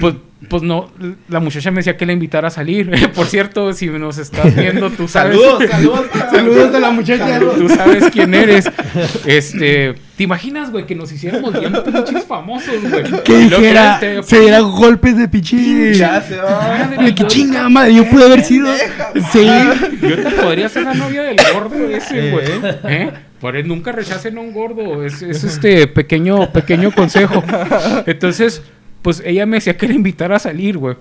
pues 0.00 0.16
pues 0.48 0.62
no, 0.62 0.88
la 1.28 1.40
muchacha 1.40 1.72
me 1.72 1.78
decía 1.78 1.96
que 1.96 2.06
la 2.06 2.12
invitara 2.12 2.46
a 2.48 2.50
salir. 2.50 2.90
Por 3.14 3.26
cierto, 3.26 3.72
si 3.72 3.86
nos 3.86 4.18
estás 4.18 4.54
viendo, 4.54 4.88
tú 4.90 5.08
sabes. 5.08 5.36
Saludos, 5.36 5.64
saludos, 5.70 6.06
saludos 6.30 6.72
de 6.72 6.80
la 6.80 6.90
muchacha. 6.90 7.40
Tú 7.40 7.68
sabes 7.68 8.04
quién 8.12 8.32
eres. 8.34 8.70
Este, 9.26 9.94
¿te 10.16 10.22
imaginas, 10.22 10.70
güey, 10.70 10.86
que 10.86 10.94
nos 10.94 11.10
hiciéramos 11.10 11.58
bien 11.58 11.72
pinches 11.84 12.24
famosos, 12.24 12.76
güey? 12.88 13.22
Que 13.24 13.38
dijera, 13.38 14.00
se 14.22 14.40
diera 14.40 14.60
golpes 14.60 15.18
de 15.18 15.26
pichín. 15.26 15.92
Ya 15.94 16.22
se 16.22 16.36
va. 16.36 16.88
que 17.14 17.26
chinga, 17.26 17.68
madre, 17.68 17.94
yo 17.94 18.08
pude 18.08 18.24
haber 18.24 18.44
sido. 18.44 18.72
Sí. 19.32 19.44
Yo 20.00 20.16
te 20.22 20.30
podría 20.30 20.68
ser 20.68 20.84
la 20.84 20.94
novia 20.94 21.22
del 21.22 21.36
gordo 21.52 21.88
ese, 21.88 22.30
güey. 22.30 22.46
¿Eh? 22.84 23.10
Por 23.40 23.56
eso 23.56 23.68
nunca 23.68 23.90
rechacen 23.90 24.38
a 24.38 24.40
un 24.40 24.52
gordo. 24.52 25.04
Es, 25.04 25.20
es 25.22 25.42
este 25.42 25.88
pequeño, 25.88 26.52
pequeño 26.52 26.92
consejo. 26.92 27.42
Entonces, 28.06 28.62
pues 29.02 29.22
ella 29.24 29.46
me 29.46 29.58
decía 29.58 29.76
que 29.76 29.88
le 29.88 29.94
invitara 29.94 30.36
a 30.36 30.40
salir, 30.40 30.78
güey. 30.78 30.96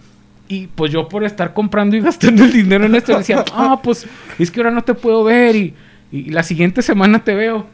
Y 0.50 0.68
pues 0.68 0.92
yo 0.92 1.10
por 1.10 1.24
estar 1.24 1.54
comprando 1.54 1.98
y 1.98 2.02
gastando 2.02 2.46
el 2.46 2.54
dinero 2.54 2.86
en 2.86 2.96
esto 2.96 3.18
decía, 3.18 3.44
ah, 3.54 3.80
pues 3.84 4.08
es 4.40 4.52
que 4.52 4.60
ahora 4.60 4.72
no 4.72 4.84
te 4.84 4.94
puedo 4.94 5.24
ver 5.24 5.56
y, 5.56 5.74
y 6.12 6.30
la 6.30 6.44
siguiente 6.44 6.82
semana 6.82 7.24
te 7.24 7.36
veo. 7.36 7.68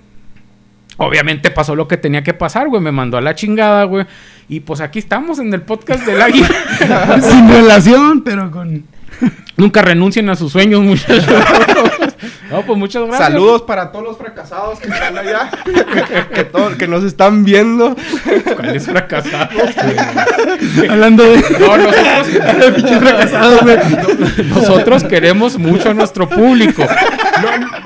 Obviamente 0.97 1.49
pasó 1.49 1.75
lo 1.75 1.87
que 1.87 1.97
tenía 1.97 2.23
que 2.23 2.33
pasar, 2.33 2.67
güey. 2.67 2.81
Me 2.81 2.91
mandó 2.91 3.17
a 3.17 3.21
la 3.21 3.35
chingada, 3.35 3.83
güey. 3.85 4.05
Y 4.47 4.59
pues 4.59 4.81
aquí 4.81 4.99
estamos 4.99 5.39
en 5.39 5.53
el 5.53 5.61
podcast 5.61 6.05
del 6.05 6.21
águila. 6.21 6.49
Sin 7.21 7.49
relación, 7.49 8.23
pero 8.23 8.51
con. 8.51 8.85
Nunca 9.57 9.81
renuncien 9.81 10.29
a 10.29 10.35
sus 10.35 10.51
sueños, 10.51 10.81
muchachos. 10.81 11.25
no, 12.53 12.61
pues 12.61 12.77
muchas 12.77 13.07
gracias. 13.07 13.29
Saludos 13.29 13.63
para 13.63 13.91
todos 13.91 14.05
los 14.05 14.15
fracasados 14.15 14.79
que 14.79 14.87
están 14.87 15.17
allá. 15.17 15.49
que, 16.33 16.77
que 16.77 16.87
nos 16.87 17.03
están 17.03 17.43
viendo. 17.43 17.95
¿Cuáles 18.55 18.85
fracasados? 18.85 19.49
Hablando 20.89 21.23
de. 21.23 21.41
No, 21.59 21.77
nosotros. 21.77 22.27
nosotros 24.49 25.03
queremos 25.05 25.57
mucho 25.57 25.89
a 25.89 25.93
nuestro 25.95 26.29
público. 26.29 26.85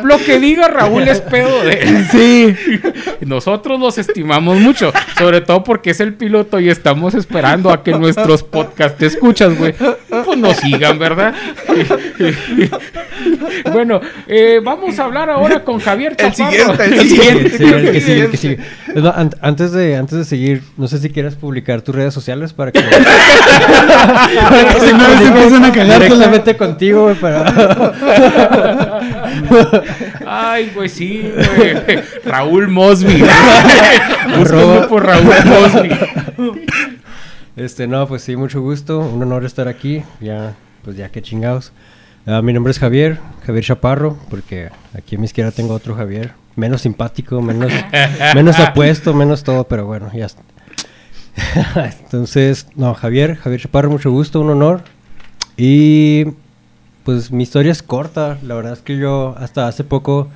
Lo, 0.03 0.17
que 0.17 0.39
diga 0.39 0.67
Raúl 0.67 1.07
es 1.07 1.21
pedo 1.21 1.63
de 1.63 2.05
Sí. 2.11 2.55
Nosotros 3.25 3.79
los 3.79 3.97
estimamos 3.97 4.59
mucho. 4.59 4.91
Sobre 5.17 5.41
todo 5.41 5.63
porque 5.63 5.91
es 5.91 5.99
el 5.99 6.13
piloto 6.13 6.59
y 6.59 6.69
estamos 6.69 7.13
esperando 7.13 7.71
a 7.71 7.83
que 7.83 7.91
nuestros 7.91 8.43
podcasts 8.43 8.97
te 8.97 9.05
escuchas, 9.07 9.57
güey. 9.57 9.73
Pues 9.73 10.37
nos 10.37 10.57
sigan, 10.57 10.99
¿verdad? 10.99 11.33
bueno, 13.71 14.01
eh, 14.27 14.59
vamos 14.63 14.99
a 14.99 15.05
hablar 15.05 15.29
ahora 15.29 15.63
con 15.63 15.79
Javier 15.79 16.15
Chaparro. 16.15 16.73
El 16.83 17.09
siguiente, 17.09 17.97
el 17.97 18.37
siguiente. 18.37 18.63
antes, 19.41 19.71
de, 19.71 19.95
antes 19.95 20.17
de 20.17 20.25
seguir, 20.25 20.63
no 20.77 20.87
sé 20.87 20.99
si 20.99 21.09
quieras 21.09 21.35
publicar 21.35 21.81
tus 21.81 21.95
redes 21.95 22.13
sociales 22.13 22.53
para 22.53 22.71
que... 22.71 22.79
si 22.79 22.85
no 24.93 25.17
se 25.17 25.27
empiezan 25.27 25.65
a 25.65 25.71
cagar 25.71 26.01
directamente 26.01 26.57
contigo, 26.57 27.03
güey, 27.03 27.15
para... 27.15 28.83
Ay, 30.25 30.71
pues 30.73 30.93
sí, 30.93 31.31
güey. 31.55 32.01
Raúl 32.25 32.67
Mosby. 32.67 33.23
Buscando 34.37 34.87
por 34.87 35.05
Raúl 35.05 35.33
Mosby. 35.45 36.65
Este, 37.55 37.87
no, 37.87 38.07
pues 38.07 38.21
sí, 38.21 38.35
mucho 38.35 38.61
gusto. 38.61 38.99
Un 38.99 39.23
honor 39.23 39.45
estar 39.45 39.67
aquí. 39.67 40.03
Ya 40.19 40.55
pues 40.87 40.95
ya 40.95 41.09
que 41.09 41.21
chingados. 41.21 41.73
Ah, 42.25 42.41
mi 42.41 42.53
nombre 42.53 42.71
es 42.71 42.79
Javier, 42.79 43.19
Javier 43.45 43.65
Chaparro, 43.65 44.17
porque 44.29 44.69
aquí 44.93 45.17
a 45.17 45.19
mi 45.19 45.25
izquierda 45.25 45.51
tengo 45.51 45.73
otro 45.73 45.95
Javier, 45.95 46.31
menos 46.55 46.83
simpático, 46.83 47.41
menos, 47.41 47.73
menos 48.35 48.57
apuesto, 48.57 49.13
menos 49.13 49.43
todo, 49.43 49.65
pero 49.65 49.85
bueno, 49.85 50.09
ya 50.13 50.27
está. 50.27 50.43
Entonces, 51.99 52.67
no, 52.75 52.93
Javier, 52.93 53.35
Javier 53.35 53.63
Chaparro, 53.63 53.89
mucho 53.89 54.09
gusto, 54.09 54.39
un 54.39 54.51
honor. 54.51 54.81
Y 55.57 56.27
pues 57.07 57.31
mi 57.31 57.43
historia 57.43 57.71
es 57.71 57.83
corta, 57.83 58.37
la 58.43 58.53
verdad 58.55 58.73
es 58.73 58.81
que 58.81 58.97
yo 58.97 59.33
hasta 59.37 59.65
hace 59.65 59.85
poco 59.85 60.27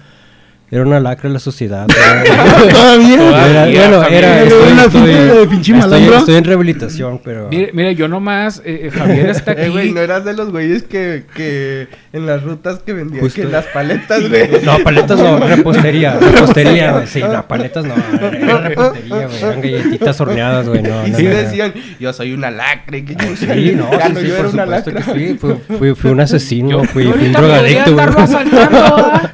era 0.72 0.84
una 0.84 1.02
lacra 1.02 1.28
en 1.28 1.34
la 1.34 1.40
sociedad. 1.40 1.86
¿Todavía? 2.72 3.50
Era, 3.50 3.66
bueno, 3.66 4.08
era, 4.08 4.44
estoy, 4.44 4.72
una 4.72 4.84
estoy, 4.86 5.02
de 5.02 5.48
pinche 5.48 5.78
estoy, 5.78 6.04
estoy, 6.04 6.36
en 6.36 6.44
rehabilitación, 6.46 7.20
pero... 7.22 7.50
Mire, 7.50 7.72
mire 7.74 7.94
yo 7.94 8.08
nomás, 8.08 8.62
eh, 8.64 8.84
eh 8.86 8.92
Javier 8.92 9.32
está 9.32 9.52
aquí. 9.52 9.64
Eh, 9.64 9.70
güey, 9.70 9.92
no 9.92 10.00
eras 10.00 10.24
de 10.24 10.34
los 10.34 10.50
güeyes 10.50 10.84
que, 10.84 11.26
que 11.36 11.90
en 12.14 12.26
las 12.26 12.44
rutas 12.44 12.80
que 12.80 12.94
vendían, 12.94 13.30
que 13.30 13.44
las 13.44 13.66
paletas, 13.66 14.22
güey. 14.30 14.50
No, 14.64 14.80
paletas 14.80 15.20
no, 15.20 15.40
repostería, 15.40 16.14
repostería, 16.22 16.94
güey. 16.94 17.08
Sí, 17.08 17.22
no, 17.22 17.46
paletas 17.46 17.84
no, 17.84 17.96
era 18.22 18.58
repostería, 18.62 19.28
güey. 19.28 19.40
Eran 19.40 19.62
galletitas 19.62 20.22
horneadas, 20.22 20.70
güey, 20.70 20.84
no, 20.84 21.06
Y 21.06 21.14
sí 21.14 21.26
decían, 21.26 21.74
yo 22.00 22.14
soy 22.14 22.32
una 22.32 22.50
lacra. 22.50 22.98
Que 23.02 23.14
yo 23.14 23.36
sí, 23.36 23.46
no, 23.76 23.90
sí, 23.92 24.16
sí, 24.22 24.28
yo 24.28 24.38
era 24.38 24.48
una 24.48 24.66
lacra. 24.66 24.94
Que 24.94 25.04
fui, 25.04 25.38
fui, 25.38 25.56
fui, 25.78 25.96
fui, 25.96 26.12
un 26.12 26.22
asesino, 26.22 26.86
fui, 26.86 27.12
fui 27.12 27.28
un 27.28 27.34
drogadicto, 27.34 27.94
güey. 27.94 28.08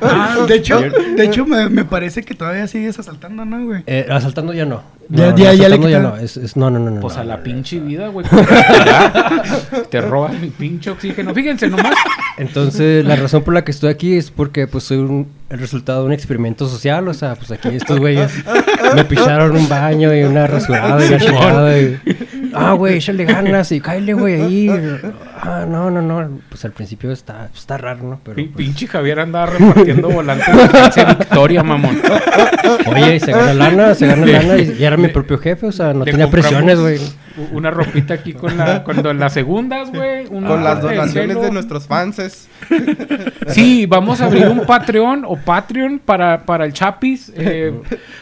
Ah, 0.01 0.38
de 0.48 0.56
hecho, 0.56 0.79
de 0.79 1.26
hecho, 1.27 1.46
me, 1.46 1.69
me, 1.69 1.86
parece 1.86 2.24
que 2.24 2.34
todavía 2.34 2.67
sigues 2.67 2.98
asaltando, 3.00 3.46
¿no, 3.46 3.65
güey? 3.65 3.84
Eh, 3.88 4.07
asaltando 4.10 4.53
ya 4.53 4.65
no. 4.65 4.84
ya, 5.10 5.36
ya, 5.36 5.53
ya 5.53 5.69
le 5.69 5.79
ya 5.89 6.00
no. 6.00 6.17
Es, 6.17 6.38
es, 6.38 6.57
no, 6.57 6.69
no, 6.69 6.79
no, 6.79 6.91
no. 6.91 7.01
Pues 7.01 7.15
no, 7.15 7.22
a 7.22 7.24
la 7.24 7.43
pinche 7.43 7.79
vida, 7.79 8.07
güey. 8.07 8.25
Te 9.91 10.01
robas 10.01 10.34
mi 10.39 10.50
pinche 10.50 10.89
oxígeno. 10.89 11.34
Fíjense 11.34 11.67
nomás. 11.67 11.96
Entonces, 12.38 13.05
la 13.05 13.15
razón 13.15 13.43
por 13.43 13.53
la 13.53 13.63
que 13.63 13.72
estoy 13.72 13.89
aquí 13.89 14.15
es 14.15 14.31
porque, 14.31 14.67
pues, 14.67 14.84
soy 14.86 14.98
un, 14.98 15.27
el 15.50 15.60
resultado 15.60 16.01
de 16.01 16.07
un 16.07 16.13
experimento 16.13 16.67
social. 16.67 17.07
O 17.07 17.13
sea, 17.13 17.36
pues 17.36 17.51
aquí 17.51 17.69
estos 17.69 18.00
güeyes 18.00 18.31
me 18.96 19.05
picharon 19.05 19.55
un 19.55 19.69
baño 19.69 20.13
y 20.13 20.24
una 20.24 20.48
rasurada 20.48 21.03
y 21.03 21.07
una 21.07 21.19
chingada. 21.19 21.79
Y, 21.79 22.00
ah, 22.53 22.74
güey, 22.74 22.98
échale 22.98 23.25
ganas 23.25 23.72
y 23.72 23.79
cállale, 23.79 24.13
güey, 24.13 24.41
ahí. 24.41 24.69
Ah, 25.41 25.65
no, 25.67 25.91
no, 25.91 26.01
no. 26.01 26.39
Pues 26.50 26.65
al 26.65 26.72
principio 26.72 27.12
está, 27.12 27.50
está 27.53 27.77
raro, 27.77 28.03
¿no? 28.03 28.20
Pero, 28.24 28.36
pues... 28.36 28.48
Pinche 28.56 28.88
Javier 28.88 29.20
andaba 29.20 29.46
repartiendo 29.48 30.10
volantes 30.10 30.48
de 30.96 31.06
Victoria, 31.06 31.63
mamón. 31.63 32.01
Oye, 32.88 33.20
se 33.20 33.32
gana 33.32 33.53
lana, 33.53 33.96
se 33.96 34.08
gana 34.08 34.25
lana 34.25 34.58
y, 34.58 34.84
era 34.84 34.98
mi 34.98 35.10
propio 35.10 35.38
jefe, 35.38 35.67
o 35.67 35.72
sea, 35.72 35.94
no 35.94 36.06
tenía 36.06 36.29
presiones, 36.29 36.79
güey. 36.79 37.00
Una 37.51 37.70
ropita 37.70 38.15
aquí 38.15 38.34
con 38.34 38.58
la, 38.58 38.84
cuando 38.84 39.13
las 39.13 39.34
segundas, 39.34 39.91
güey. 39.91 40.25
Con 40.25 40.63
las 40.63 40.82
donaciones 40.82 41.39
de 41.39 41.51
nuestros 41.51 41.86
fans. 41.86 42.48
Sí, 43.50 43.86
vamos 43.86 44.22
a 44.22 44.25
abrir 44.25 44.48
un 44.48 44.65
Patreon 44.65 45.24
o 45.25 45.38
Patreon 45.38 46.00
para, 46.00 46.44
para 46.44 46.65
el 46.65 46.74
Chapis. 46.74 47.32
Eh, 47.36 47.74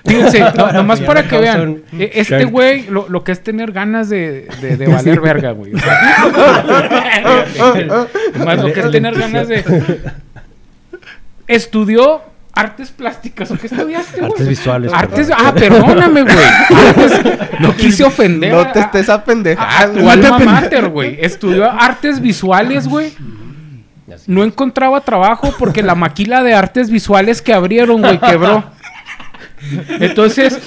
fíjense, 0.05 0.43
nomás 0.74 1.00
para 1.01 1.24
que 1.27 1.38
vean. 1.38 1.84
Eh, 1.93 2.12
este 2.15 2.43
güey, 2.45 2.88
lo, 2.88 3.07
lo, 3.07 3.24
que 3.24 3.31
es 3.31 3.41
tener 3.41 3.72
ganas 3.72 4.10
de, 4.10 4.48
de, 4.62 4.75
de 4.77 4.88
valer 4.88 5.22
verga, 5.22 5.51
güey. 5.51 5.72
Más 8.45 8.57
lo 8.62 8.74
que 8.74 8.79
es 8.81 8.91
tener 8.91 9.17
ganas 9.17 9.48
de. 9.48 9.63
Estudió 11.48 12.22
artes 12.55 12.89
plásticas. 12.89 13.51
¿O 13.51 13.57
qué 13.57 13.67
estudiaste, 13.67 14.21
güey? 14.21 14.31
Artes 14.31 14.47
visuales. 14.47 14.93
Artes. 14.93 15.29
Ah, 15.38 15.53
perdóname, 15.53 16.24
güey. 16.24 16.35
No 17.59 17.75
quise 17.77 18.03
ofender. 18.03 18.53
No 18.53 18.71
te 18.71 18.79
estés 18.79 19.09
a 19.09 19.24
pendejar. 19.24 19.89
A 19.89 19.91
tu 19.91 20.09
alma 20.09 20.39
mater, 20.39 20.88
güey. 20.89 21.17
Estudió 21.19 21.69
artes 21.69 22.19
visuales, 22.19 22.88
güey. 22.88 23.13
No 24.27 24.43
encontraba 24.43 25.01
trabajo 25.01 25.53
porque 25.59 25.83
la 25.83 25.95
maquila 25.95 26.43
de 26.43 26.53
artes 26.53 26.89
visuales 26.89 27.41
que 27.41 27.53
abrieron, 27.53 28.01
güey, 28.01 28.19
quebró. 28.19 28.63
Entonces, 30.00 30.59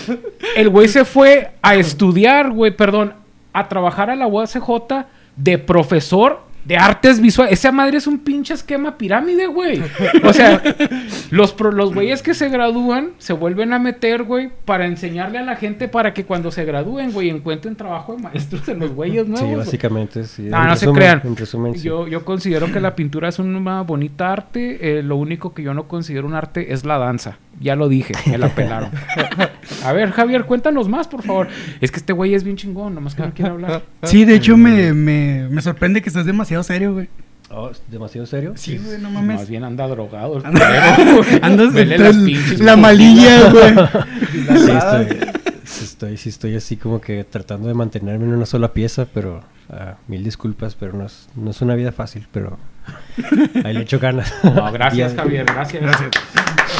el 0.56 0.68
güey 0.68 0.88
se 0.88 1.04
fue 1.04 1.52
a 1.62 1.76
estudiar, 1.76 2.50
güey, 2.50 2.72
perdón, 2.72 3.14
a 3.52 3.68
trabajar 3.68 4.10
a 4.10 4.16
la 4.16 4.26
UACJ 4.26 5.06
de 5.36 5.58
profesor 5.58 6.47
de 6.68 6.76
artes 6.76 7.18
visuales. 7.18 7.54
Esa 7.54 7.72
madre 7.72 7.96
es 7.96 8.06
un 8.06 8.18
pinche 8.18 8.52
esquema 8.52 8.98
pirámide, 8.98 9.46
güey. 9.46 9.82
O 10.22 10.32
sea, 10.34 10.62
los, 11.30 11.56
los 11.58 11.94
güeyes 11.94 12.22
que 12.22 12.34
se 12.34 12.50
gradúan 12.50 13.12
se 13.16 13.32
vuelven 13.32 13.72
a 13.72 13.78
meter, 13.78 14.24
güey, 14.24 14.50
para 14.66 14.84
enseñarle 14.84 15.38
a 15.38 15.42
la 15.42 15.56
gente 15.56 15.88
para 15.88 16.12
que 16.12 16.26
cuando 16.26 16.50
se 16.50 16.66
gradúen, 16.66 17.12
güey, 17.12 17.30
encuentren 17.30 17.74
trabajo 17.74 18.14
de 18.14 18.22
maestros 18.22 18.68
en 18.68 18.80
los 18.80 18.92
güeyes 18.92 19.26
nuevos. 19.26 19.48
Sí, 19.48 19.56
básicamente, 19.56 20.24
sí. 20.24 20.42
No, 20.42 20.62
no 20.62 20.76
se 20.76 20.92
crean. 20.92 21.22
yo, 21.82 22.06
yo 22.06 22.24
considero 22.26 22.70
que 22.70 22.80
la 22.80 22.94
pintura 22.94 23.30
es 23.30 23.38
una 23.38 23.80
bonita 23.80 24.30
arte. 24.30 24.98
Eh, 24.98 25.02
lo 25.02 25.16
único 25.16 25.54
que 25.54 25.62
yo 25.62 25.72
no 25.72 25.88
considero 25.88 26.26
un 26.26 26.34
arte 26.34 26.74
es 26.74 26.84
la 26.84 26.98
danza. 26.98 27.38
Ya 27.60 27.74
lo 27.76 27.88
dije, 27.88 28.12
me 28.26 28.38
la 28.38 28.50
pelaron. 28.54 28.90
A 29.84 29.92
ver, 29.92 30.10
Javier, 30.12 30.44
cuéntanos 30.44 30.88
más, 30.88 31.08
por 31.08 31.22
favor. 31.22 31.48
Es 31.80 31.90
que 31.90 31.96
este 31.96 32.12
güey 32.12 32.34
es 32.34 32.44
bien 32.44 32.56
chingón, 32.56 32.94
nomás 32.94 33.14
que 33.14 33.22
no 33.22 33.32
quiere 33.32 33.50
hablar. 33.50 33.82
Sí, 34.04 34.24
de 34.24 34.34
hecho 34.34 34.56
me, 34.56 34.92
me, 34.92 35.48
me 35.50 35.62
sorprende 35.62 36.02
que 36.02 36.08
estás 36.08 36.24
demasiado 36.26 36.57
serio, 36.62 36.94
güey. 36.94 37.08
Oh, 37.50 37.70
¿Demasiado 37.88 38.26
serio? 38.26 38.52
Sí, 38.56 38.76
güey, 38.76 38.98
no 38.98 39.10
mames. 39.10 39.38
Más 39.38 39.48
bien 39.48 39.64
anda 39.64 39.86
drogado. 39.88 40.42
Andas 40.44 41.72
la 42.58 42.76
malilla, 42.76 43.50
güey. 43.50 43.74
sí, 45.64 45.84
estoy, 45.84 46.16
sí, 46.18 46.28
estoy, 46.28 46.56
así 46.56 46.76
como 46.76 47.00
que 47.00 47.24
tratando 47.24 47.68
de 47.68 47.74
mantenerme 47.74 48.26
en 48.26 48.34
una 48.34 48.44
sola 48.44 48.72
pieza, 48.74 49.06
pero 49.12 49.42
uh, 49.70 49.94
mil 50.08 50.22
disculpas, 50.22 50.74
pero 50.74 50.92
no 50.92 51.06
es, 51.06 51.28
no 51.36 51.50
es 51.50 51.62
una 51.62 51.74
vida 51.74 51.90
fácil, 51.90 52.26
pero 52.32 52.58
ahí 53.64 53.72
le 53.72 53.80
echo 53.80 53.98
ganas. 53.98 54.32
No, 54.42 54.70
gracias, 54.70 55.14
Javier, 55.16 55.46
gracias. 55.46 55.82
Gracias. 55.82 56.10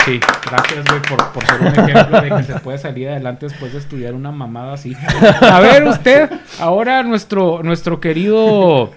Sí, 0.05 0.21
gracias, 0.51 0.85
güey, 0.85 1.01
por, 1.03 1.33
por, 1.33 1.47
ser 1.47 1.61
un 1.61 1.67
ejemplo 1.67 2.21
de 2.21 2.29
que 2.29 2.43
se 2.43 2.61
puede 2.61 2.79
salir 2.79 3.09
adelante 3.09 3.47
después 3.47 3.73
de 3.73 3.79
estudiar 3.79 4.15
una 4.15 4.33
mamada 4.33 4.75
así. 4.75 4.95
A 5.41 5.61
ver, 5.61 5.85
usted, 5.85 6.31
ahora 6.61 7.03
nuestro, 7.03 7.63
nuestro 7.63 8.01
querido. 8.01 8.93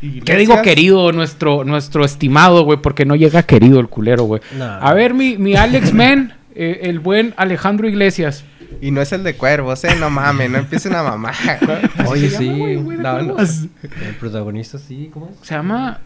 ¿Qué 0.00 0.36
digo 0.36 0.60
querido? 0.62 1.12
Nuestro, 1.12 1.64
nuestro 1.64 2.04
estimado, 2.04 2.64
güey, 2.64 2.78
porque 2.80 3.04
no 3.04 3.16
llega 3.16 3.42
querido 3.42 3.80
el 3.80 3.88
culero, 3.88 4.24
güey. 4.24 4.42
A 4.60 4.92
ver, 4.94 5.14
mi, 5.14 5.36
mi 5.38 5.56
Alex 5.56 5.92
Men, 5.94 6.34
eh, 6.54 6.80
el 6.82 7.00
buen 7.00 7.34
Alejandro 7.36 7.88
Iglesias. 7.88 8.44
Y 8.80 8.90
no 8.90 9.00
es 9.00 9.12
el 9.12 9.22
de 9.22 9.34
cuervos, 9.36 9.84
eh, 9.84 9.94
no 9.98 10.10
mames, 10.10 10.50
no 10.50 10.58
empiecen 10.58 10.94
a 10.94 11.02
mamar. 11.02 11.34
Oye, 12.06 12.30
sí. 12.30 12.48
El 12.48 14.14
protagonista, 14.20 14.78
sí, 14.78 15.10
¿cómo 15.12 15.30
es? 15.30 15.46
Se 15.46 15.54
llama 15.54 16.00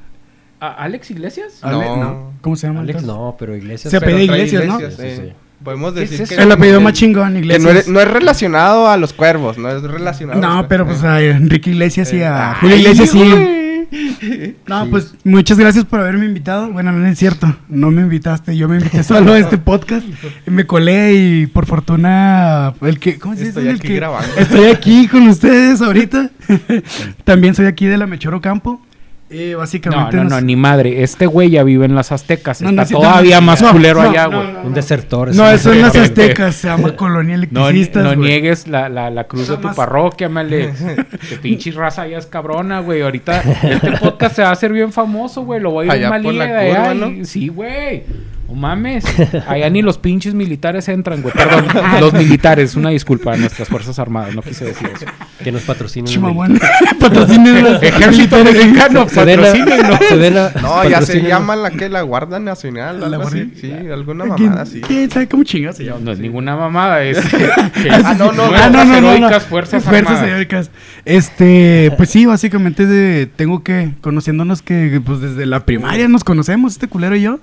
¿Alex 0.60 1.10
Iglesias? 1.10 1.60
No. 1.62 2.32
¿Cómo 2.40 2.54
se 2.54 2.68
llama? 2.68 2.80
Alex 2.80 3.02
no, 3.02 3.34
pero 3.38 3.56
Iglesias. 3.56 3.90
Se 3.90 3.96
apellida 3.96 4.22
Iglesias, 4.22 4.66
¿no? 4.66 4.78
Sí, 4.78 4.86
sí. 4.98 5.32
Podemos 5.64 5.94
decir 5.94 6.26
que... 6.26 6.36
El 6.36 6.50
apellido 6.52 6.80
más 6.80 6.94
chingón, 6.94 7.36
Iglesias. 7.36 7.86
no, 7.86 8.00
es, 8.00 8.08
relacionado 8.08 8.88
a 8.88 8.96
los 8.96 9.12
cuervos, 9.12 9.58
no 9.58 9.68
es 9.68 9.82
relacionado 9.82 10.40
No, 10.40 10.66
pero 10.68 10.86
pues 10.86 11.02
a 11.04 11.20
Enrique 11.20 11.70
Iglesias 11.70 12.12
y 12.14 12.22
a 12.22 12.56
Julio 12.60 12.76
Iglesias 12.76 13.10
sí. 13.10 13.59
No, 14.66 14.88
pues 14.88 15.14
muchas 15.24 15.58
gracias 15.58 15.84
por 15.84 16.00
haberme 16.00 16.26
invitado. 16.26 16.70
Bueno, 16.72 16.92
no 16.92 17.06
es 17.06 17.18
cierto, 17.18 17.56
no 17.68 17.90
me 17.90 18.02
invitaste, 18.02 18.56
yo 18.56 18.68
me 18.68 18.76
invité 18.76 19.02
solo 19.02 19.32
a 19.32 19.38
este 19.38 19.58
podcast. 19.58 20.06
Me 20.46 20.66
colé 20.66 21.14
y 21.14 21.46
por 21.46 21.66
fortuna 21.66 22.74
el 22.82 22.98
que 22.98 23.18
¿cómo 23.18 23.34
se 23.34 23.46
dice? 23.46 23.60
Estoy 23.60 23.68
aquí 23.68 23.94
grabando. 23.94 24.34
Estoy 24.36 24.64
aquí 24.66 25.08
con 25.08 25.26
ustedes 25.28 25.80
ahorita. 25.82 26.30
También 27.24 27.54
soy 27.54 27.66
aquí 27.66 27.86
de 27.86 27.98
la 27.98 28.06
Mechoro 28.06 28.40
Campo. 28.40 28.80
Eh, 29.32 29.54
básicamente. 29.54 30.16
No, 30.16 30.24
no, 30.24 30.30
no, 30.30 30.40
ni 30.40 30.56
madre. 30.56 31.04
Este 31.04 31.26
güey 31.26 31.50
ya 31.50 31.62
vive 31.62 31.84
en 31.84 31.94
las 31.94 32.10
Aztecas. 32.10 32.60
está 32.60 32.84
todavía 32.84 33.40
más 33.40 33.62
culero 33.62 34.00
allá, 34.02 34.26
güey. 34.26 34.56
Un 34.64 34.74
desertor. 34.74 35.34
No, 35.34 35.48
eso 35.48 35.72
en 35.72 35.82
las 35.82 35.94
Aztecas. 35.94 36.56
Se 36.56 36.66
llama 36.68 36.96
Colonia 36.96 37.36
Electricistas. 37.36 38.02
No, 38.02 38.16
no 38.16 38.22
niegues 38.22 38.66
la, 38.66 38.88
la, 38.88 39.08
la 39.08 39.24
cruz 39.24 39.48
de 39.48 39.56
tu 39.56 39.72
parroquia, 39.74 40.28
male. 40.28 40.72
Que 41.28 41.36
pinche 41.36 41.70
raza 41.70 42.08
ya 42.08 42.18
es 42.18 42.26
cabrona, 42.26 42.80
güey. 42.80 43.02
Ahorita 43.02 43.40
este 43.40 43.92
podcast 43.92 44.36
se 44.36 44.42
va 44.42 44.48
a 44.48 44.52
hacer 44.52 44.72
bien 44.72 44.92
famoso, 44.92 45.42
güey. 45.42 45.60
Lo 45.60 45.70
voy 45.70 45.88
a 45.88 45.96
ir 45.96 46.08
mal 46.08 46.22
de 46.22 46.42
allá. 46.42 47.24
Sí, 47.24 47.48
güey. 47.48 48.04
No 48.50 48.56
mames. 48.56 49.04
Allá 49.48 49.70
ni 49.70 49.80
los 49.80 49.96
pinches 49.96 50.34
militares 50.34 50.88
entran, 50.88 51.22
güey. 51.22 51.32
Perdón, 51.32 51.66
los 52.00 52.12
militares. 52.12 52.74
Una 52.74 52.90
disculpa 52.90 53.34
a 53.34 53.36
nuestras 53.36 53.68
Fuerzas 53.68 53.98
Armadas. 54.00 54.34
No 54.34 54.42
quise 54.42 54.64
decir 54.64 54.90
eso. 54.92 55.06
Que 55.42 55.52
nos 55.52 55.62
patrocinen. 55.62 56.20
patrocinen 57.00 57.62
los 57.62 57.80
Ejército 57.80 58.42
mexicano. 58.42 59.06
Patrocinen. 59.06 60.34
No, 60.60 60.88
ya 60.88 61.00
se 61.02 61.22
llama 61.22 61.54
la 61.54 61.70
que 61.70 61.88
la 61.88 62.02
Guardia 62.02 62.40
Nacional. 62.40 63.04
Algo 63.04 63.22
así. 63.22 63.52
Sí, 63.60 63.72
alguna 63.72 64.24
mamada 64.24 64.62
así. 64.62 64.80
¿Quién 64.80 65.08
sabe 65.10 65.28
cómo 65.28 65.44
chingas 65.44 65.76
se 65.76 65.84
llama? 65.84 66.00
No 66.00 66.10
es 66.10 66.18
ninguna 66.18 66.56
mamada. 66.56 67.04
Es. 67.04 67.18
ah, 68.04 68.14
no, 68.18 68.32
no, 68.32 68.50
no. 68.50 68.70
no, 68.70 69.00
no, 69.00 69.18
no, 69.30 69.40
Fuerzas 69.40 69.84
Fuerzas 69.84 70.22
heroicas. 70.24 70.70
Este, 71.04 71.92
pues 71.96 72.10
sí, 72.10 72.26
básicamente 72.26 73.26
tengo 73.36 73.62
que, 73.62 73.92
conociéndonos 74.00 74.60
que 74.62 75.00
pues 75.04 75.20
desde 75.20 75.46
la 75.46 75.64
primaria 75.64 76.08
nos 76.08 76.24
conocemos, 76.24 76.72
este 76.72 76.88
culero 76.88 77.14
y 77.14 77.22
yo. 77.22 77.38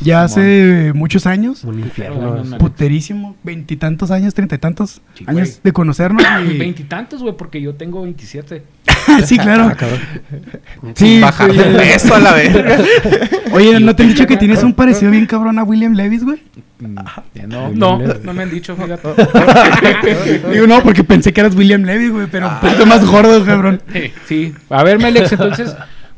Ya 0.00 0.24
hace 0.24 0.92
muchos 0.94 1.26
años. 1.26 1.64
Un 1.64 1.80
infierno. 1.80 2.42
Puterísimo. 2.58 3.36
Veintitantos 3.42 4.10
años, 4.10 4.34
treinta 4.34 4.56
y 4.56 4.58
tantos 4.58 5.00
años 5.26 5.60
de 5.62 5.72
conocernos. 5.72 6.22
Veintitantos, 6.58 7.22
güey, 7.22 7.36
porque 7.36 7.60
yo 7.60 7.74
tengo 7.74 8.02
veintisiete. 8.02 8.62
sí, 9.24 9.38
claro. 9.38 9.72
Ah, 9.78 10.92
sí, 10.94 11.20
bajar 11.20 11.52
de 11.52 11.64
peso 11.64 12.14
a 12.14 12.20
la 12.20 12.32
vez. 12.34 12.54
Oye, 13.52 13.80
¿no 13.80 13.96
te 13.96 14.02
han 14.02 14.10
dicho 14.10 14.26
que 14.26 14.36
tienes 14.36 14.62
un 14.62 14.74
parecido 14.74 15.10
bien 15.10 15.26
cabrón 15.26 15.58
a 15.58 15.64
William 15.64 15.94
Levis, 15.94 16.24
güey? 16.24 16.42
Mm, 16.78 16.98
no, 17.48 17.70
no, 17.70 17.98
no 17.98 18.34
me 18.34 18.42
han 18.42 18.50
dicho, 18.50 18.76
fíjate. 18.76 19.08
Digo, 20.52 20.66
no, 20.66 20.82
porque 20.82 21.04
pensé 21.04 21.32
que 21.32 21.40
eras 21.40 21.54
William 21.54 21.82
Levis, 21.82 22.10
güey, 22.10 22.26
pero 22.30 22.48
un 22.48 22.60
poquito 22.60 22.84
más 22.84 23.04
gordo, 23.04 23.44
cabrón. 23.44 23.80
Sí, 24.26 24.52
A 24.68 24.82
ver, 24.82 24.98
Melex, 24.98 25.32
entonces 25.32 25.74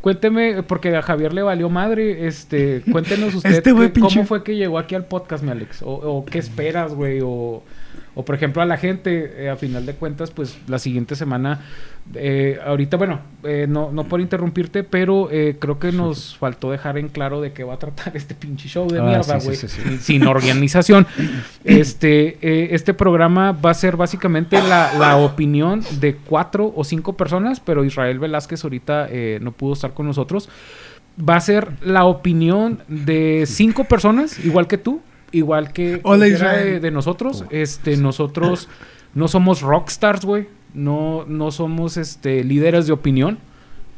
Cuénteme, 0.08 0.62
porque 0.62 0.96
a 0.96 1.02
Javier 1.02 1.34
le 1.34 1.42
valió 1.42 1.68
madre, 1.68 2.26
este, 2.26 2.80
cuéntenos 2.90 3.34
usted 3.34 3.50
este 3.50 4.00
cómo 4.00 4.24
fue 4.24 4.42
que 4.42 4.56
llegó 4.56 4.78
aquí 4.78 4.94
al 4.94 5.04
podcast, 5.04 5.44
mi 5.44 5.50
Alex, 5.50 5.82
o, 5.84 6.24
qué 6.24 6.38
esperas, 6.38 6.94
güey, 6.94 7.20
o, 7.22 7.62
o, 8.14 8.24
por 8.24 8.34
ejemplo 8.34 8.62
a 8.62 8.66
la 8.66 8.76
gente, 8.76 9.44
eh, 9.44 9.50
a 9.50 9.56
final 9.56 9.86
de 9.86 9.94
cuentas, 9.94 10.30
pues 10.30 10.58
la 10.66 10.78
siguiente 10.78 11.16
semana 11.16 11.60
eh, 12.14 12.58
ahorita, 12.64 12.96
bueno, 12.96 13.20
eh, 13.42 13.66
no, 13.68 13.92
no 13.92 14.04
por 14.04 14.20
interrumpirte, 14.20 14.82
pero 14.82 15.30
eh, 15.30 15.56
creo 15.58 15.78
que 15.78 15.92
nos 15.92 16.36
faltó 16.38 16.70
dejar 16.70 16.96
en 16.98 17.08
claro 17.08 17.40
de 17.40 17.52
qué 17.52 17.64
va 17.64 17.74
a 17.74 17.78
tratar 17.78 18.12
este 18.16 18.34
pinche 18.34 18.68
show 18.68 18.88
de 18.88 19.00
ah, 19.00 19.02
mierda, 19.02 19.38
güey. 19.38 19.56
sin 19.56 20.26
organización. 20.26 21.06
este, 21.64 22.74
este 22.74 22.94
programa 22.94 23.52
va 23.52 23.70
a 23.70 23.74
ser 23.74 23.96
básicamente 23.96 24.60
la, 24.62 24.94
la, 24.98 25.16
opinión 25.16 25.82
de 26.00 26.16
cuatro 26.16 26.72
o 26.74 26.84
cinco 26.84 27.16
personas, 27.16 27.60
pero 27.60 27.84
Israel 27.84 28.18
Velázquez 28.18 28.62
ahorita 28.64 29.08
no 29.40 29.52
pudo 29.52 29.72
estar 29.72 29.94
con 29.94 30.06
nosotros. 30.06 30.48
Va 31.18 31.36
a 31.36 31.40
ser 31.40 31.68
la 31.82 32.04
opinión 32.04 32.80
de 32.86 33.44
cinco 33.46 33.84
personas, 33.84 34.42
igual 34.44 34.68
que 34.68 34.78
tú, 34.78 35.00
igual 35.32 35.72
que 35.72 35.98
de, 35.98 36.80
de, 36.80 36.90
nosotros. 36.90 37.44
Este, 37.50 37.96
nosotros 37.96 38.68
no 39.14 39.28
somos 39.28 39.62
rockstars, 39.62 40.24
güey 40.24 40.48
no, 40.74 41.24
no 41.26 41.50
somos 41.50 41.96
este, 41.96 42.44
líderes 42.44 42.86
de 42.86 42.92
opinión 42.92 43.38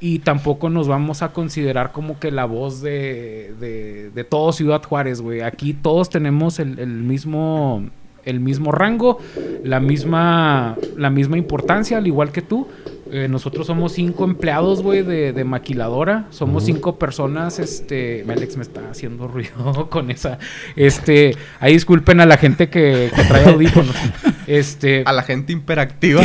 y 0.01 0.21
tampoco 0.21 0.71
nos 0.71 0.89
vamos 0.89 1.23
a 1.23 1.33
considerar 1.33 1.93
como 1.93 2.19
que 2.19 2.31
la 2.31 2.47
voz 2.47 2.81
de, 2.81 3.55
de, 3.61 4.11
de 4.11 4.25
todo 4.25 4.53
Ciudad 4.53 4.83
Juárez, 4.83 5.21
güey. 5.21 5.43
Aquí 5.43 5.75
todos 5.75 6.09
tenemos 6.09 6.59
el, 6.59 6.79
el, 6.79 6.89
mismo 6.89 7.85
el 8.25 8.41
mismo 8.41 8.73
rango, 8.73 9.19
la 9.65 9.81
misma, 9.81 10.77
la 10.97 11.11
misma 11.11 11.39
importancia, 11.39 11.99
al 11.99 12.07
igual 12.07 12.33
que 12.33 12.43
tú. 12.43 12.67
Eh, 13.13 13.27
nosotros 13.27 13.67
somos 13.67 13.93
cinco 13.93 14.25
empleados, 14.25 14.83
güey, 14.83 15.03
de, 15.03 15.45
maquiladora. 15.45 16.27
Somos 16.31 16.65
cinco 16.65 16.97
personas. 16.97 17.59
Este, 17.59 18.25
Alex 18.29 18.57
me 18.57 18.63
está 18.63 18.89
haciendo 18.89 19.27
ruido 19.27 19.89
con 19.91 20.11
esa. 20.11 20.39
Este, 20.77 21.37
ahí 21.59 21.73
disculpen 21.73 22.21
a 22.21 22.27
la 22.27 22.37
gente 22.37 22.69
que, 22.71 23.11
trae 23.29 23.49
audífonos. 23.49 23.97
Este, 24.47 25.05
a 25.07 25.13
la 25.13 25.23
gente 25.23 25.53
imperactiva. 25.53 26.23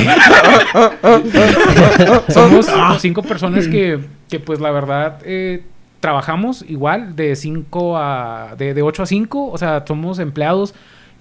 somos 2.30 2.66
cinco 3.00 3.22
personas 3.22 3.68
que, 3.68 4.00
que 4.28 4.40
pues 4.40 4.60
la 4.60 4.72
verdad, 4.72 5.20
eh, 5.24 5.62
trabajamos 6.00 6.66
igual 6.68 7.16
de 7.16 7.36
cinco 7.36 7.98
a, 7.98 8.56
de, 8.58 8.74
de 8.74 8.82
8 8.82 9.04
a 9.04 9.06
5. 9.06 9.52
O 9.52 9.58
sea, 9.60 9.84
somos 9.88 10.18
empleados 10.18 10.74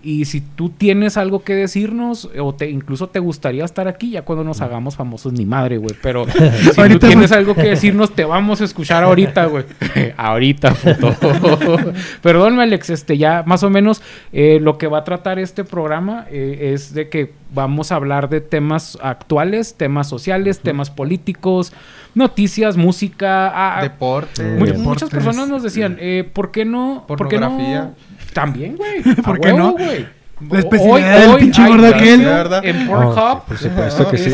y 0.05 0.27
si 0.27 0.43
tú 0.43 0.69
tienes 0.69 1.17
algo 1.17 1.43
que 1.43 1.55
decirnos, 1.55 2.29
o 2.39 2.55
te, 2.55 2.71
incluso 2.71 3.09
te 3.09 3.19
gustaría 3.19 3.65
estar 3.65 3.89
aquí, 3.89 4.11
ya 4.11 4.23
cuando 4.23 4.45
nos 4.45 4.61
hagamos 4.61 4.97
famosos, 4.97 5.33
ni 5.33 5.47
madre, 5.47 5.79
güey. 5.79 5.95
Pero 6.03 6.27
si 6.75 6.89
tú 6.91 6.99
tienes 6.99 7.33
algo 7.33 7.55
que 7.55 7.63
decirnos, 7.63 8.15
te 8.15 8.25
vamos 8.25 8.61
a 8.61 8.65
escuchar 8.65 9.03
ahorita, 9.03 9.47
güey. 9.47 9.65
ahorita, 10.17 10.75
puto. 10.75 11.17
Perdón, 12.23 12.61
Alex, 12.61 12.91
este, 12.91 13.17
ya 13.17 13.43
más 13.47 13.63
o 13.63 13.71
menos 13.71 14.03
eh, 14.33 14.59
lo 14.61 14.77
que 14.77 14.87
va 14.87 14.99
a 14.99 15.05
tratar 15.05 15.39
este 15.39 15.65
programa 15.65 16.27
eh, 16.31 16.73
es 16.75 16.93
de 16.93 17.09
que 17.09 17.33
vamos 17.55 17.93
a 17.93 17.97
hablar 17.97 18.29
de 18.29 18.41
temas 18.41 18.99
actuales, 19.03 19.75
temas 19.75 20.09
sociales, 20.09 20.61
temas 20.61 20.91
políticos, 20.91 21.73
noticias, 22.15 22.77
música, 22.77 23.49
ah, 23.49 23.79
ah, 23.79 23.83
deporte. 23.83 24.43
Muchas 24.77 25.09
personas 25.09 25.49
nos 25.49 25.63
decían, 25.63 25.97
eh, 26.01 26.29
¿por 26.31 26.51
qué 26.51 26.65
no? 26.65 27.05
¿por 27.07 27.29
qué 27.29 27.39
no? 27.39 27.95
También, 28.35 28.77
güey. 28.77 29.03
¿Por 29.23 29.41
qué 29.41 29.53
no? 29.53 29.73
güey. 29.73 30.07
La 30.51 30.59
especialidad 30.59 31.21
del 31.21 31.37
pinche 31.37 31.67
gordo 31.67 31.87
aquel. 31.87 32.27
En 32.63 32.87
Pornhub. 32.87 33.45
por 33.47 33.57
supuesto 33.57 34.11
que 34.11 34.19
sí. 34.19 34.33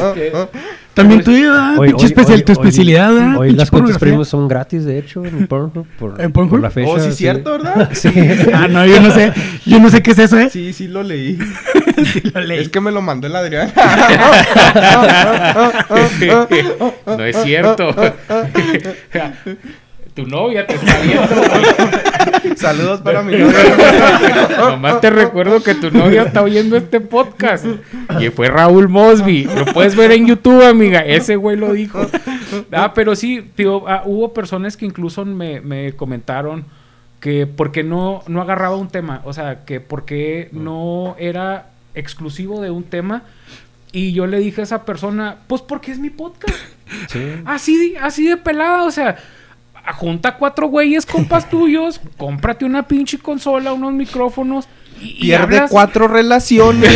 También 0.95 1.23
tú, 1.23 1.31
¿verdad? 1.31 1.77
Pinche 1.79 2.07
especial, 2.07 2.43
tu 2.43 2.53
especialidad, 2.53 3.13
¿verdad? 3.13 3.37
Hoy 3.39 3.53
las 3.53 3.71
cuentas 3.71 3.99
premium 3.99 4.25
son 4.25 4.49
gratis, 4.49 4.85
de 4.85 4.99
hecho, 4.99 5.25
en 5.25 5.47
Pornhub. 5.47 5.87
Por, 5.99 6.21
¿En 6.21 6.33
Pornhub? 6.33 6.61
la 6.61 6.71
fecha. 6.71 6.91
Oh, 6.91 6.99
sí, 6.99 7.13
cierto, 7.13 7.53
¿verdad? 7.53 7.91
sí. 7.93 8.11
ah, 8.53 8.67
no, 8.69 8.85
yo 8.87 9.01
no 9.01 9.11
sé. 9.13 9.33
Yo 9.67 9.79
no 9.79 9.89
sé 9.91 10.03
qué 10.03 10.11
es 10.13 10.19
eso, 10.19 10.39
¿eh? 10.39 10.49
Sí, 10.51 10.73
sí 10.73 10.89
lo 10.89 11.03
leí. 11.03 11.39
sí 12.13 12.23
lo 12.35 12.41
leí. 12.41 12.61
Es 12.61 12.69
que 12.71 12.81
me 12.81 12.91
lo 12.91 13.03
mandó 13.03 13.27
el 13.27 13.37
Adrián. 13.37 13.73
no 17.07 17.25
es 17.25 17.37
cierto. 17.43 17.95
Tu 20.21 20.27
novia 20.27 20.67
te 20.67 20.75
está 20.75 21.01
viendo. 21.01 22.57
Saludos 22.57 23.01
para 23.01 23.23
mi 23.23 23.37
novia. 23.37 24.49
Nomás 24.59 25.01
te 25.01 25.11
recuerdo 25.11 25.63
que 25.63 25.75
tu 25.75 25.91
novia 25.91 26.23
está 26.23 26.43
oyendo 26.43 26.77
este 26.77 27.01
podcast. 27.01 27.65
Y 28.21 28.29
fue 28.29 28.49
Raúl 28.49 28.89
Mosby. 28.89 29.45
Lo 29.45 29.65
puedes 29.67 29.97
ver 29.97 30.13
en 30.13 30.27
YouTube, 30.27 30.63
amiga. 30.63 31.01
Ese 31.01 31.37
güey 31.37 31.57
lo 31.57 31.73
dijo. 31.73 32.07
Ah, 32.73 32.93
pero 32.95 33.17
sí, 33.17 33.51
tío, 33.55 33.89
ah, 33.89 34.03
hubo 34.05 34.35
personas 34.35 34.77
que 34.77 34.85
incluso 34.85 35.25
me, 35.25 35.61
me 35.61 35.93
comentaron 35.93 36.65
que 37.21 37.47
porque 37.47 37.83
no, 37.83 38.23
no 38.27 38.43
agarraba 38.43 38.77
un 38.77 38.89
tema. 38.89 39.23
O 39.25 39.33
sea, 39.33 39.65
que 39.65 39.81
porque 39.81 40.49
no 40.53 41.17
era 41.19 41.71
exclusivo 41.95 42.61
de 42.61 42.71
un 42.71 42.85
tema. 42.85 43.23
Y 43.93 44.13
yo 44.13 44.27
le 44.27 44.39
dije 44.39 44.61
a 44.61 44.65
esa 44.65 44.85
persona, 44.85 45.39
pues 45.47 45.63
porque 45.63 45.93
es 45.93 45.99
mi 45.99 46.11
podcast. 46.11 46.59
Sí. 47.09 47.43
Así, 47.45 47.95
así 48.01 48.29
de 48.29 48.37
pelada, 48.37 48.85
o 48.85 48.91
sea, 48.91 49.17
junta 49.92 50.37
cuatro 50.37 50.68
güeyes, 50.68 51.07
compas 51.07 51.48
tuyos, 51.48 52.00
cómprate 52.16 52.64
una 52.64 52.87
pinche 52.87 53.18
consola, 53.18 53.72
unos 53.72 53.92
micrófonos. 53.92 54.68
Y, 55.03 55.29
Pierde 55.29 55.62
cuatro 55.70 56.09
relaciones. 56.09 56.92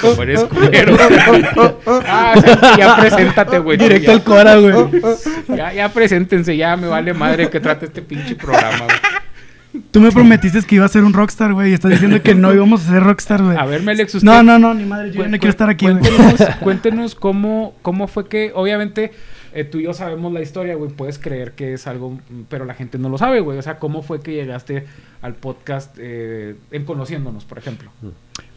Como 0.00 0.22
eres 0.22 0.42
culero. 0.44 0.96
ah, 2.06 2.34
ya 2.76 2.96
preséntate, 2.96 3.58
güey. 3.60 3.78
Directo 3.78 4.10
al 4.10 4.24
Cora, 4.24 4.56
güey. 4.56 4.74
Ya, 5.48 5.72
ya 5.72 5.88
preséntense, 5.90 6.56
ya 6.56 6.76
me 6.76 6.88
vale 6.88 7.14
madre 7.14 7.48
que 7.48 7.60
trate 7.60 7.86
este 7.86 8.02
pinche 8.02 8.34
programa, 8.34 8.86
güey. 8.86 8.98
Tú 9.90 10.00
me 10.00 10.10
prometiste 10.12 10.62
que 10.62 10.76
iba 10.76 10.84
a 10.84 10.88
ser 10.88 11.04
un 11.04 11.12
rockstar, 11.12 11.52
güey. 11.52 11.70
Y 11.70 11.74
estás 11.74 11.90
diciendo 11.90 12.20
que 12.22 12.34
no 12.34 12.52
íbamos 12.52 12.86
a 12.86 12.90
ser 12.90 13.02
rockstar, 13.02 13.42
güey. 13.42 13.56
A 13.56 13.64
ver, 13.64 13.82
Melex, 13.82 14.14
usted... 14.14 14.26
No, 14.26 14.42
no, 14.42 14.58
no, 14.58 14.74
ni 14.74 14.84
madre. 14.84 15.12
Yo 15.12 15.26
no 15.26 15.38
quiero 15.38 15.50
estar 15.50 15.68
aquí, 15.68 15.84
Cuéntenos, 15.86 16.40
cuéntenos 16.62 17.14
cómo, 17.14 17.74
cómo 17.82 18.08
fue 18.08 18.28
que... 18.28 18.52
Obviamente, 18.54 19.12
eh, 19.52 19.64
tú 19.64 19.78
y 19.78 19.84
yo 19.84 19.94
sabemos 19.94 20.32
la 20.32 20.42
historia, 20.42 20.74
güey. 20.74 20.90
Puedes 20.90 21.18
creer 21.18 21.52
que 21.52 21.74
es 21.74 21.86
algo... 21.86 22.18
Pero 22.48 22.64
la 22.64 22.74
gente 22.74 22.98
no 22.98 23.08
lo 23.08 23.18
sabe, 23.18 23.40
güey. 23.40 23.58
O 23.58 23.62
sea, 23.62 23.78
¿cómo 23.78 24.02
fue 24.02 24.20
que 24.20 24.32
llegaste 24.32 24.86
al 25.22 25.34
podcast 25.34 25.96
eh, 25.98 26.56
en 26.70 26.84
Conociéndonos, 26.84 27.44
por 27.44 27.58
ejemplo? 27.58 27.90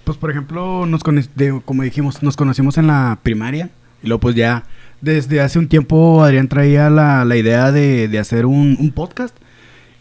Pues, 0.04 0.18
por 0.18 0.32
ejemplo, 0.32 0.86
nos 0.86 1.04
como 1.04 1.84
dijimos, 1.84 2.24
nos 2.24 2.36
conocimos 2.36 2.78
en 2.78 2.88
la 2.88 3.20
primaria. 3.24 3.70
Y 4.04 4.08
luego, 4.08 4.22
pues, 4.22 4.36
ya... 4.36 4.64
Desde 5.02 5.40
hace 5.40 5.58
un 5.58 5.70
tiempo 5.70 6.24
Adrián 6.24 6.50
traía 6.50 6.90
la, 6.90 7.24
la 7.24 7.38
idea 7.38 7.72
de, 7.72 8.10
de 8.10 8.20
hacer 8.20 8.46
un, 8.46 8.76
un 8.78 8.92
podcast. 8.92 9.34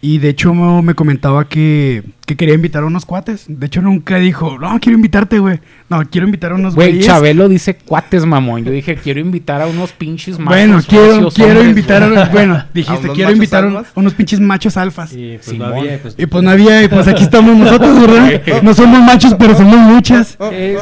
Y 0.01 0.19
de 0.19 0.29
hecho 0.29 0.55
me 0.55 0.95
comentaba 0.95 1.49
que, 1.49 2.05
que, 2.25 2.37
quería 2.37 2.55
invitar 2.55 2.85
a 2.85 2.87
unos 2.87 3.05
cuates. 3.05 3.47
De 3.49 3.67
hecho 3.67 3.83
nunca 3.83 4.17
dijo, 4.19 4.57
no, 4.57 4.79
quiero 4.79 4.97
invitarte, 4.97 5.41
güey. 5.41 5.59
No, 5.89 6.09
quiero 6.09 6.27
invitar 6.27 6.53
a 6.53 6.55
unos 6.55 6.77
Güey, 6.77 7.01
Chabelo 7.01 7.49
dice 7.49 7.75
cuates, 7.75 8.25
mamón. 8.25 8.65
Yo 8.65 8.71
dije, 8.71 8.95
quiero 8.95 9.19
invitar 9.19 9.61
a 9.61 9.67
unos 9.67 9.91
pinches 9.91 10.39
machos 10.39 10.55
Bueno, 10.55 10.81
quiero, 10.87 11.31
quiero 11.31 11.65
invitar 11.65 12.05
a... 12.05 12.29
Bueno, 12.29 12.65
dijiste, 12.75 13.09
quiero 13.09 13.33
invitar 13.33 13.65
a 13.65 13.85
unos 13.97 14.15
pinches 14.15 14.39
machos 14.39 14.77
alfas. 14.77 15.13
Y 15.13 15.39
pues, 15.45 15.59
no 15.59 15.67
había, 15.67 16.01
pues, 16.01 16.15
y 16.17 16.27
pues 16.27 16.45
no 16.45 16.51
había, 16.51 16.85
y 16.85 16.89
pues 16.89 17.09
aquí 17.09 17.25
estamos 17.25 17.57
nosotros, 17.59 18.01
¿verdad? 18.01 18.63
No 18.63 18.75
somos 18.75 19.01
machos, 19.01 19.35
pero 19.37 19.57
somos 19.57 19.79
muchas. 19.79 20.39
Eh, 20.53 20.79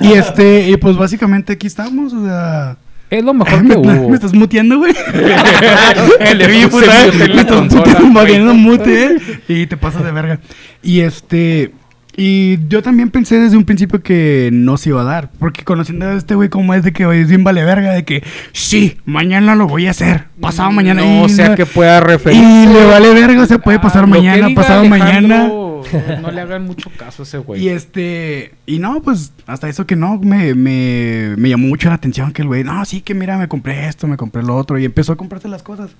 y 0.00 0.12
este, 0.12 0.70
y 0.70 0.76
pues 0.78 0.96
básicamente 0.96 1.52
aquí 1.52 1.66
estamos, 1.66 2.14
o 2.14 2.24
sea... 2.24 2.78
Es 3.14 3.22
lo 3.22 3.32
mejor 3.32 3.64
que 3.68 3.76
hubo. 3.76 4.08
¿Me 4.08 4.16
estás 4.16 4.34
muteando, 4.34 4.78
güey? 4.78 4.92
El 6.20 6.38
vi, 6.48 6.66
puta. 6.66 6.92
Me 7.32 7.40
estás 7.40 8.02
moviendo 8.02 8.54
mute, 8.54 9.04
¿eh? 9.04 9.18
Y 9.46 9.66
te 9.68 9.76
pasas 9.76 10.04
de 10.04 10.10
verga. 10.10 10.40
Y 10.82 11.00
este... 11.00 11.72
Y 12.16 12.58
yo 12.68 12.80
también 12.80 13.10
pensé 13.10 13.40
desde 13.40 13.56
un 13.56 13.64
principio 13.64 14.00
que 14.00 14.50
no 14.52 14.76
se 14.76 14.90
iba 14.90 15.00
a 15.00 15.04
dar. 15.04 15.30
Porque 15.40 15.64
conociendo 15.64 16.06
a 16.06 16.14
este 16.14 16.36
güey 16.36 16.48
como 16.48 16.72
es 16.72 16.84
de 16.84 16.92
que 16.92 17.02
es 17.20 17.28
bien 17.28 17.42
vale 17.42 17.64
verga, 17.64 17.90
de 17.90 18.04
que 18.04 18.22
sí, 18.52 18.98
mañana 19.04 19.56
lo 19.56 19.66
voy 19.66 19.88
a 19.88 19.90
hacer. 19.90 20.26
Pasado 20.40 20.70
mañana. 20.70 21.02
No, 21.02 21.22
o 21.22 21.28
sea 21.28 21.56
que 21.56 21.66
pueda 21.66 21.98
referir. 21.98 22.40
Y 22.40 22.66
le 22.72 22.84
vale 22.84 23.14
verga, 23.14 23.46
se 23.46 23.58
puede 23.58 23.80
pasar 23.80 24.06
mañana, 24.06 24.48
pasado 24.54 24.84
mañana. 24.84 25.50
no 26.22 26.30
le 26.30 26.40
hagan 26.40 26.64
mucho 26.64 26.90
caso 26.96 27.22
a 27.22 27.24
ese 27.24 27.38
güey. 27.38 27.62
Y 27.62 27.68
este, 27.68 28.54
y 28.66 28.78
no, 28.78 29.02
pues 29.02 29.32
hasta 29.46 29.68
eso 29.68 29.86
que 29.86 29.96
no, 29.96 30.18
me, 30.18 30.54
me, 30.54 31.34
me 31.36 31.48
llamó 31.48 31.68
mucho 31.68 31.88
la 31.88 31.94
atención 31.94 32.32
que 32.32 32.42
el 32.42 32.48
güey, 32.48 32.64
no, 32.64 32.84
sí 32.84 33.00
que 33.00 33.14
mira, 33.14 33.38
me 33.38 33.48
compré 33.48 33.88
esto, 33.88 34.06
me 34.06 34.16
compré 34.16 34.42
lo 34.42 34.56
otro, 34.56 34.78
y 34.78 34.84
empezó 34.84 35.12
a 35.12 35.16
comprarse 35.16 35.48
las 35.48 35.62
cosas. 35.62 35.90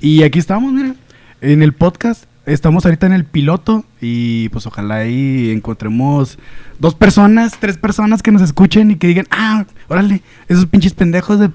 Y 0.00 0.22
aquí 0.22 0.38
estamos, 0.38 0.72
mira, 0.72 0.94
en 1.40 1.62
el 1.62 1.72
podcast. 1.72 2.24
Estamos 2.46 2.84
ahorita 2.84 3.06
en 3.06 3.14
el 3.14 3.24
piloto 3.24 3.86
y 4.02 4.50
pues 4.50 4.66
ojalá 4.66 4.96
ahí 4.96 5.50
encontremos 5.50 6.38
dos 6.78 6.94
personas, 6.94 7.54
tres 7.58 7.78
personas 7.78 8.22
que 8.22 8.32
nos 8.32 8.42
escuchen 8.42 8.90
y 8.90 8.96
que 8.96 9.06
digan, 9.06 9.26
ah, 9.30 9.64
órale, 9.88 10.20
esos 10.46 10.66
pinches 10.66 10.92
pendejos 10.92 11.40
de, 11.40 11.50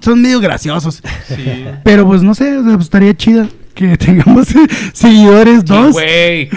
son 0.00 0.22
medio 0.22 0.38
graciosos. 0.38 1.02
Sí. 1.26 1.64
Pero 1.82 2.06
pues 2.06 2.22
no 2.22 2.36
sé, 2.36 2.56
pues, 2.62 2.84
estaría 2.84 3.16
chido 3.16 3.48
que 3.76 3.96
tengamos 3.96 4.48
seguidores, 4.92 5.64
dos. 5.64 5.92
Güey, 5.92 6.48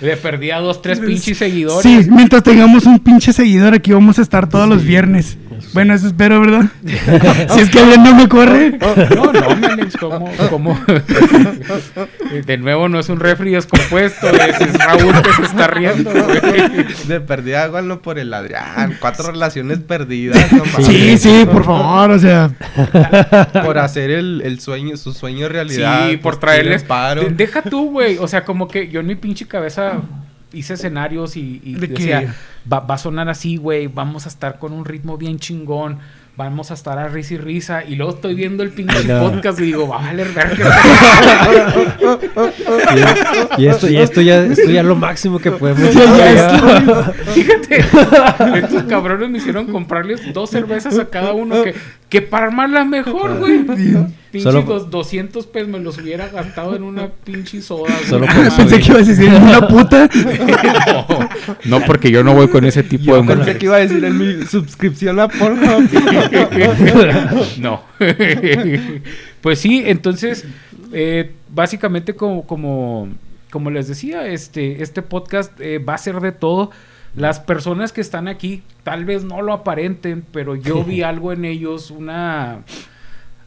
le 0.00 0.16
perdí 0.16 0.50
a 0.52 0.60
dos, 0.60 0.80
tres 0.80 1.00
pinches 1.06 1.36
seguidores. 1.36 1.82
Sí, 1.82 2.08
mientras 2.10 2.42
tengamos 2.42 2.86
un 2.86 2.98
pinche 3.00 3.34
seguidor 3.34 3.74
aquí 3.74 3.92
vamos 3.92 4.18
a 4.18 4.22
estar 4.22 4.48
todos 4.48 4.66
los 4.66 4.82
viernes. 4.82 5.36
Bueno, 5.72 5.94
eso 5.94 6.06
espero, 6.06 6.40
¿verdad? 6.40 6.66
si 6.82 7.60
es 7.60 7.70
que 7.70 7.80
alguien 7.80 8.02
no 8.02 8.14
me 8.14 8.28
corre. 8.28 8.78
No, 9.14 9.32
no, 9.32 9.56
Menex, 9.56 9.96
¿cómo, 9.96 10.30
¿cómo? 10.48 10.78
De 12.46 12.58
nuevo, 12.58 12.88
no 12.88 12.98
es 12.98 13.08
un 13.08 13.20
refri 13.20 13.52
descompuesto, 13.52 14.28
es, 14.28 14.78
Raúl 14.78 15.22
que 15.22 15.32
se 15.32 15.42
está 15.42 15.66
riendo, 15.66 16.10
güey. 16.10 16.86
De 17.06 17.20
perdida, 17.20 17.64
háganlo 17.64 18.02
por 18.02 18.18
el 18.18 18.32
Adrián. 18.32 18.96
Cuatro 19.00 19.30
relaciones 19.30 19.78
perdidas, 19.78 20.52
no 20.52 20.64
Sí, 20.84 21.18
sí, 21.18 21.46
por 21.50 21.64
favor, 21.64 22.12
o 22.12 22.18
sea. 22.18 22.50
Por 23.64 23.78
hacer 23.78 24.10
el, 24.10 24.42
el 24.44 24.60
sueño, 24.60 24.96
su 24.96 25.12
sueño 25.12 25.48
realidad. 25.48 26.08
Sí, 26.08 26.16
por 26.16 26.34
pues, 26.34 26.40
traerles. 26.40 26.84
Paro. 26.84 27.22
deja 27.30 27.62
tú, 27.62 27.90
güey. 27.90 28.18
O 28.18 28.28
sea, 28.28 28.44
como 28.44 28.68
que 28.68 28.88
yo 28.88 29.00
en 29.00 29.06
mi 29.06 29.14
pinche 29.14 29.46
cabeza 29.46 30.00
hice 30.52 30.74
escenarios 30.74 31.36
y, 31.36 31.60
y 31.64 31.74
decía, 31.74 32.34
va, 32.70 32.80
va, 32.80 32.96
a 32.96 32.98
sonar 32.98 33.28
así, 33.28 33.56
güey, 33.56 33.86
vamos 33.86 34.26
a 34.26 34.28
estar 34.28 34.58
con 34.58 34.72
un 34.72 34.84
ritmo 34.84 35.16
bien 35.16 35.38
chingón, 35.38 35.98
vamos 36.36 36.70
a 36.70 36.74
estar 36.74 36.98
a 36.98 37.08
risa 37.08 37.34
y 37.34 37.38
risa. 37.38 37.84
Y 37.84 37.96
luego 37.96 38.14
estoy 38.14 38.34
viendo 38.34 38.62
el 38.62 38.70
pinche 38.70 39.02
podcast 39.04 39.58
y 39.60 39.64
digo, 39.64 39.88
va 39.88 40.02
a 40.02 40.06
valer 40.06 40.28
y, 43.58 43.66
esto, 43.66 43.88
y 43.88 43.96
esto 43.96 44.20
ya, 44.20 44.44
esto 44.44 44.70
ya 44.70 44.80
es 44.80 44.86
lo 44.86 44.96
máximo 44.96 45.38
que 45.38 45.50
podemos 45.50 45.90
Fíjate, 47.34 47.84
estos 48.56 48.84
cabrones 48.84 49.30
me 49.30 49.38
hicieron 49.38 49.66
comprarles 49.66 50.32
dos 50.32 50.50
cervezas 50.50 50.98
a 50.98 51.08
cada 51.08 51.32
uno 51.32 51.62
que, 51.62 51.74
que 52.08 52.22
para 52.22 52.46
armarla 52.46 52.84
mejor, 52.84 53.38
güey. 53.38 53.64
Pinche 54.30 54.50
Solo... 54.52 54.84
200 54.84 55.46
pesos 55.46 55.68
me 55.68 55.80
los 55.80 55.98
hubiera 55.98 56.28
gastado 56.28 56.76
en 56.76 56.84
una 56.84 57.08
pinche 57.08 57.60
soda. 57.60 57.90
Solo 58.08 58.26
pensé 58.56 58.78
que 58.78 58.92
ibas 58.92 59.08
a 59.08 59.10
decir 59.10 59.28
una 59.28 59.66
puta. 59.66 60.08
no, 61.64 61.80
porque 61.80 62.12
yo 62.12 62.22
no 62.22 62.34
voy 62.34 62.46
con 62.46 62.64
ese 62.64 62.84
tipo 62.84 63.16
de 63.16 63.24
Pensé 63.24 63.58
que 63.58 63.66
iba 63.66 63.76
a 63.76 63.80
decir 63.80 64.04
en 64.04 64.16
mi 64.16 64.46
suscripción 64.46 65.18
a 65.18 65.26
Pornhub. 65.26 65.90
no. 67.58 67.82
pues 69.40 69.58
sí, 69.58 69.82
entonces, 69.84 70.44
eh, 70.92 71.32
básicamente 71.48 72.14
como, 72.14 72.46
como, 72.46 73.08
como 73.50 73.70
les 73.70 73.88
decía, 73.88 74.28
este, 74.28 74.80
este 74.80 75.02
podcast 75.02 75.60
eh, 75.60 75.78
va 75.78 75.94
a 75.94 75.98
ser 75.98 76.20
de 76.20 76.30
todo. 76.30 76.70
Las 77.16 77.40
personas 77.40 77.92
que 77.92 78.00
están 78.00 78.28
aquí 78.28 78.62
tal 78.84 79.04
vez 79.04 79.24
no 79.24 79.42
lo 79.42 79.52
aparenten, 79.52 80.24
pero 80.30 80.54
yo 80.54 80.84
vi 80.84 81.02
algo 81.02 81.32
en 81.32 81.44
ellos, 81.44 81.90
una 81.90 82.62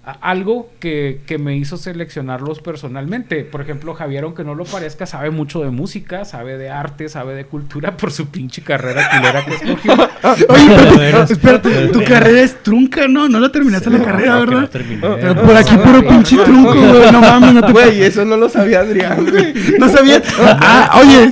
algo 0.04 0.70
que, 0.82 1.22
que, 1.26 1.38
me 1.38 1.56
hizo 1.56 1.78
seleccionarlos 1.78 2.60
personalmente. 2.60 3.46
Por 3.46 3.62
ejemplo, 3.62 3.94
Javier, 3.94 4.26
aunque 4.26 4.44
no 4.44 4.54
lo 4.54 4.66
parezca, 4.66 5.06
sabe 5.06 5.30
mucho 5.30 5.62
de 5.62 5.70
música, 5.70 6.26
sabe 6.26 6.58
de 6.58 6.70
arte, 6.70 7.08
sabe 7.08 7.36
de 7.36 7.46
cultura 7.46 7.96
por 7.96 8.12
su 8.12 8.28
pinche 8.28 8.62
carrera 8.62 9.10
culera 9.10 9.46
que 9.46 9.54
escogió. 9.54 9.94
Oye, 10.50 11.24
espérate, 11.30 11.88
tu 11.88 12.04
carrera 12.04 12.42
es 12.42 12.62
trunca, 12.62 13.08
¿no? 13.08 13.30
No 13.30 13.40
la 13.40 13.50
terminaste 13.50 13.90
la 13.90 14.04
carrera, 14.04 14.40
¿verdad? 14.40 14.62
No 14.62 14.70
terminé. 14.70 15.02
por 15.02 15.56
aquí 15.56 15.78
puro 15.78 16.06
pinche 16.06 16.38
trunco, 16.38 16.74
güey. 16.74 17.12
No 17.12 17.22
mames, 17.22 17.54
no 17.54 17.66
te 17.66 17.72
Güey, 17.72 18.04
eso 18.04 18.26
no 18.26 18.36
lo 18.36 18.50
sabía 18.50 18.82
Adrián, 18.82 19.26
güey. 19.30 19.54
No 19.80 19.90
sabía. 19.90 20.22
Ah, 20.40 21.00
oye. 21.02 21.32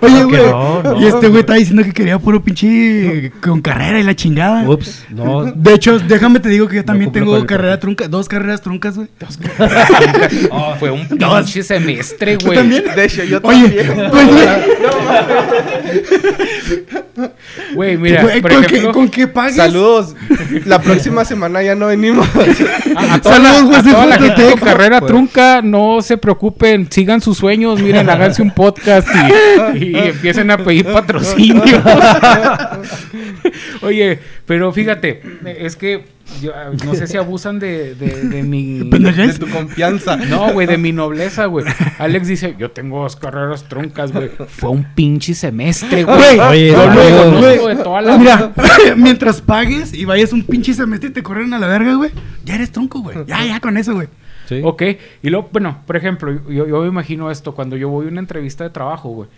oye, 0.00 0.24
güey. 0.24 1.02
Y 1.02 1.06
este 1.06 1.28
güey 1.28 1.40
está 1.40 1.54
diciendo 1.54 1.84
que 1.84 1.92
quería 1.92 2.18
puro 2.18 2.42
pinche 2.42 3.32
con 3.40 3.62
carrera 3.62 4.00
y 4.00 4.02
la 4.02 4.16
chingada. 4.16 4.68
Ups, 4.68 5.06
no. 5.10 5.44
De 5.44 5.74
hecho, 5.74 5.98
déjame 6.00 6.40
te 6.40 6.48
digo 6.48 6.63
digo 6.64 6.70
que 6.70 6.76
yo 6.76 6.84
también 6.84 7.12
tengo 7.12 7.46
carrera 7.46 7.78
trunca, 7.78 8.08
dos 8.08 8.28
carreras 8.28 8.62
truncas, 8.62 8.96
güey. 8.96 9.08
Dos 9.18 9.38
oh, 10.50 10.74
fue 10.78 10.90
un 10.90 11.06
pinche 11.06 11.62
semestre, 11.62 12.36
güey. 12.36 12.58
también? 12.58 12.84
De 12.94 13.04
hecho, 13.04 13.24
yo 13.24 13.40
Oye, 13.42 13.84
también. 13.84 14.10
Pues, 17.14 17.30
güey, 17.74 17.96
mira, 17.96 18.22
por 18.22 18.42
¿con, 18.42 18.64
ejemplo, 18.64 18.66
qué, 18.66 18.92
¿con 18.92 19.08
qué 19.08 19.28
pagas? 19.28 19.56
Saludos. 19.56 20.14
La 20.64 20.80
próxima 20.80 21.24
semana 21.24 21.62
ya 21.62 21.74
no 21.74 21.86
venimos. 21.86 22.26
A, 22.96 23.20
toda 23.20 23.36
Saludos, 23.36 23.86
la, 23.86 24.02
a 24.02 24.06
la 24.06 24.18
gente 24.18 24.50
con 24.50 24.60
carrera 24.60 25.00
pues. 25.00 25.12
trunca, 25.12 25.62
no 25.62 26.02
se 26.02 26.18
preocupen, 26.18 26.90
sigan 26.90 27.20
sus 27.20 27.38
sueños, 27.38 27.80
miren, 27.80 28.08
háganse 28.10 28.42
un 28.42 28.52
podcast 28.52 29.08
y, 29.74 29.84
y 29.84 29.96
empiecen 29.96 30.50
a 30.50 30.58
pedir 30.58 30.86
patrocinio. 30.86 31.62
Oye, 33.82 34.18
pero 34.46 34.72
fíjate, 34.72 35.22
es 35.58 35.76
que 35.76 36.13
yo, 36.40 36.52
no 36.84 36.94
sé 36.94 37.06
si 37.06 37.16
abusan 37.16 37.58
de, 37.58 37.94
de, 37.94 38.42
mi... 38.42 38.78
De 38.88 39.32
tu 39.38 39.48
confianza. 39.48 40.16
No, 40.16 40.52
güey, 40.52 40.66
de 40.66 40.78
mi 40.78 40.92
nobleza, 40.92 41.46
güey. 41.46 41.66
Alex 41.98 42.28
dice, 42.28 42.56
yo 42.58 42.70
tengo 42.70 43.02
dos 43.02 43.16
carreras 43.16 43.64
truncas, 43.68 44.12
güey. 44.12 44.30
Fue 44.48 44.70
un 44.70 44.84
pinche 44.94 45.34
semestre, 45.34 46.04
güey. 46.04 46.38
Oye, 46.40 46.72
de 46.72 47.76
toda 47.82 48.02
la... 48.02 48.18
Mira, 48.18 48.52
mientras 48.96 49.40
pagues 49.40 49.92
y 49.92 50.04
vayas 50.04 50.32
un 50.32 50.42
pinche 50.42 50.74
semestre 50.74 51.10
y 51.10 51.12
te 51.12 51.22
corren 51.22 51.52
a 51.54 51.58
la 51.58 51.66
verga, 51.66 51.94
güey, 51.94 52.10
ya 52.44 52.54
eres 52.54 52.72
tronco, 52.72 53.00
güey. 53.00 53.16
Ya, 53.26 53.44
ya 53.44 53.60
con 53.60 53.76
eso, 53.76 53.94
güey. 53.94 54.08
¿Sí? 54.48 54.60
Ok, 54.62 54.82
y 55.22 55.30
luego, 55.30 55.48
bueno, 55.52 55.82
por 55.86 55.96
ejemplo, 55.96 56.32
yo, 56.50 56.66
yo 56.66 56.82
me 56.82 56.88
imagino 56.88 57.30
esto, 57.30 57.54
cuando 57.54 57.76
yo 57.76 57.88
voy 57.88 58.06
a 58.06 58.08
una 58.10 58.20
entrevista 58.20 58.64
de 58.64 58.70
trabajo, 58.70 59.08
güey 59.10 59.28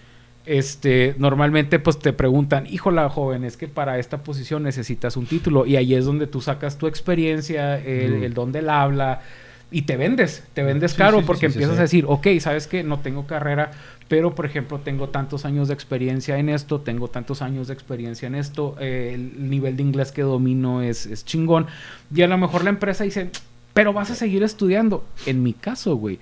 este, 0.47 1.15
normalmente 1.19 1.79
pues 1.79 1.99
te 1.99 2.13
preguntan, 2.13 2.67
híjola 2.67 3.09
joven, 3.11 3.45
es 3.45 3.57
que 3.57 3.69
para 3.69 3.99
esta 3.99 4.19
posición 4.19 4.63
necesitas 4.63 5.17
un 5.17 5.27
título 5.27 5.67
y 5.67 5.77
ahí 5.77 5.95
es 5.95 6.05
donde 6.05 6.27
tú 6.27 6.41
sacas 6.41 6.79
tu 6.79 6.87
experiencia, 6.87 7.79
el, 7.79 8.23
el 8.23 8.33
don 8.33 8.53
del 8.53 8.71
habla 8.71 9.21
y 9.71 9.83
te 9.83 9.97
vendes, 9.97 10.45
te 10.55 10.63
vendes 10.63 10.95
caro 10.95 11.23
porque 11.23 11.47
empiezas 11.47 11.79
a 11.79 11.83
decir, 11.83 12.05
ok, 12.07 12.29
sabes 12.39 12.69
que 12.69 12.85
no 12.85 13.01
tengo 13.01 13.27
carrera, 13.27 13.73
pero 14.09 14.35
por 14.35 14.47
ejemplo 14.47 14.79
tengo 14.79 15.09
tantos 15.09 15.45
años 15.45 15.67
de 15.69 15.75
experiencia 15.75 16.39
en 16.39 16.49
esto, 16.49 16.81
tengo 16.81 17.09
tantos 17.09 17.43
años 17.43 17.67
de 17.67 17.75
experiencia 17.75 18.29
en 18.29 18.37
esto, 18.37 18.77
eh, 18.79 19.11
el 19.15 19.51
nivel 19.51 19.77
de 19.77 19.83
inglés 19.83 20.13
que 20.13 20.23
domino 20.23 20.83
es, 20.83 21.07
es 21.07 21.25
chingón 21.25 21.67
y 22.15 22.23
a 22.23 22.29
lo 22.29 22.39
mejor 22.39 22.63
la 22.63 22.71
empresa 22.71 23.03
dice, 23.03 23.31
pero 23.75 23.93
vas 23.93 24.11
a 24.11 24.15
seguir 24.15 24.43
estudiando. 24.43 25.05
En 25.27 25.43
mi 25.43 25.53
caso, 25.53 25.97
güey, 25.97 26.19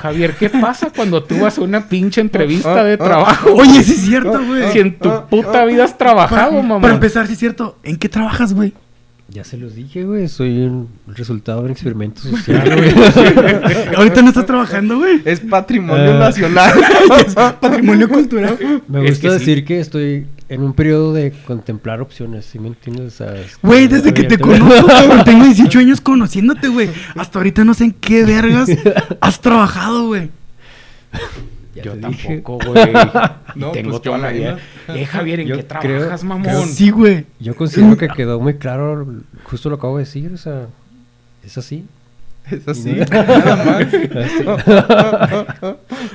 Javier, 0.00 0.34
¿qué 0.36 0.50
pasa 0.50 0.90
cuando 0.94 1.22
tú 1.22 1.38
vas 1.40 1.58
a 1.58 1.60
una 1.60 1.88
pinche 1.88 2.20
entrevista 2.20 2.82
de 2.82 2.96
trabajo? 2.96 3.50
Oye, 3.54 3.82
sí 3.82 3.92
es 3.92 4.00
cierto, 4.00 4.44
güey. 4.44 4.72
Si 4.72 4.80
en 4.80 4.98
tu 4.98 5.10
puta 5.28 5.64
vida 5.64 5.84
has 5.84 5.96
trabajado, 5.96 6.62
mamá. 6.62 6.80
Para 6.80 6.94
empezar, 6.94 7.26
sí 7.26 7.34
es 7.34 7.38
cierto. 7.38 7.78
¿En 7.82 7.96
qué 7.96 8.08
trabajas, 8.08 8.52
güey? 8.52 8.72
Ya 9.36 9.44
se 9.44 9.58
los 9.58 9.74
dije, 9.74 10.02
güey. 10.02 10.28
Soy 10.28 10.60
un 10.60 10.88
resultado 11.08 11.58
de 11.58 11.66
un 11.66 11.70
experimento 11.72 12.22
social, 12.22 12.74
güey. 12.74 12.90
Ahorita 13.94 14.22
no 14.22 14.28
estás 14.28 14.46
trabajando, 14.46 14.96
güey. 14.96 15.20
Es 15.26 15.40
patrimonio 15.40 16.14
ah. 16.14 16.18
nacional. 16.18 16.72
patrimonio 17.60 18.08
cultural. 18.08 18.58
Me 18.88 19.06
gusta 19.06 19.34
decir 19.34 19.66
que 19.66 19.78
estoy 19.78 20.26
en 20.48 20.62
un 20.62 20.72
periodo 20.72 21.12
de 21.12 21.34
contemplar 21.46 22.00
opciones, 22.00 22.46
¿sí 22.46 22.58
me 22.58 22.68
entiendes? 22.68 23.22
Güey, 23.60 23.88
desde 23.88 24.14
que 24.14 24.24
te 24.24 24.38
conozco, 24.38 24.86
cabrón, 24.86 25.22
tengo 25.26 25.44
18 25.44 25.80
años 25.80 26.00
conociéndote, 26.00 26.68
güey. 26.68 26.88
Hasta 27.14 27.38
ahorita 27.38 27.62
no 27.62 27.74
sé 27.74 27.84
en 27.84 27.92
qué 27.92 28.24
vergas 28.24 28.70
has 29.20 29.38
trabajado, 29.42 30.06
güey. 30.06 30.30
Yo 31.82 31.94
tampoco, 31.98 32.58
güey. 32.64 32.92
no, 33.54 33.70
tengo 33.72 33.90
pues 33.90 34.02
toda 34.02 34.18
la 34.18 34.30
vida. 34.30 34.58
Eh, 34.88 35.04
Javier, 35.06 35.40
¿en 35.40 35.48
qué 35.48 35.62
trabajas, 35.62 36.24
mamón? 36.24 36.66
sí, 36.66 36.90
güey. 36.90 37.26
Yo 37.38 37.54
considero 37.54 37.96
que 37.96 38.08
quedó 38.08 38.40
muy 38.40 38.54
claro, 38.54 39.06
justo 39.44 39.68
lo 39.68 39.76
acabo 39.76 39.98
de 39.98 40.04
decir, 40.04 40.32
o 40.32 40.36
sea, 40.36 40.66
es 41.44 41.58
así. 41.58 41.84
Es 42.50 42.68
así, 42.68 42.92
nada 42.92 43.56
más. 43.64 43.86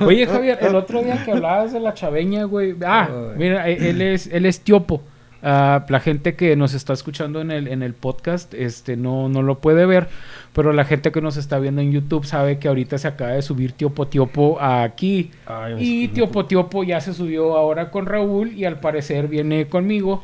Oye, 0.00 0.26
Javier, 0.26 0.58
el 0.62 0.74
otro 0.74 1.02
día 1.02 1.22
que 1.22 1.32
hablabas 1.32 1.74
de 1.74 1.80
la 1.80 1.92
chaveña, 1.92 2.44
güey. 2.44 2.74
Ah, 2.86 3.10
mira, 3.36 3.68
e, 3.68 3.90
él 3.90 4.00
es, 4.00 4.28
él 4.28 4.46
es 4.46 4.60
tiopo. 4.60 5.02
Uh, 5.42 5.82
la 5.88 5.98
gente 5.98 6.36
que 6.36 6.54
nos 6.54 6.72
está 6.72 6.92
escuchando 6.92 7.40
en 7.40 7.50
el, 7.50 7.66
en 7.66 7.82
el 7.82 7.94
podcast 7.94 8.54
este, 8.54 8.96
no, 8.96 9.28
no 9.28 9.42
lo 9.42 9.58
puede 9.58 9.86
ver, 9.86 10.08
pero 10.52 10.72
la 10.72 10.84
gente 10.84 11.10
que 11.10 11.20
nos 11.20 11.36
está 11.36 11.58
viendo 11.58 11.80
en 11.80 11.90
YouTube 11.90 12.24
sabe 12.24 12.60
que 12.60 12.68
ahorita 12.68 12.96
se 12.96 13.08
acaba 13.08 13.32
de 13.32 13.42
subir 13.42 13.72
Tiopo 13.72 14.06
Tiopo 14.06 14.60
aquí. 14.60 15.32
y 15.78 16.06
Tiopo 16.08 16.46
Tiopo 16.46 16.84
ya 16.84 17.00
se 17.00 17.12
subió 17.12 17.56
ahora 17.56 17.90
con 17.90 18.06
Raúl 18.06 18.52
y 18.52 18.66
al 18.66 18.78
parecer 18.78 19.26
viene 19.26 19.66
conmigo. 19.66 20.22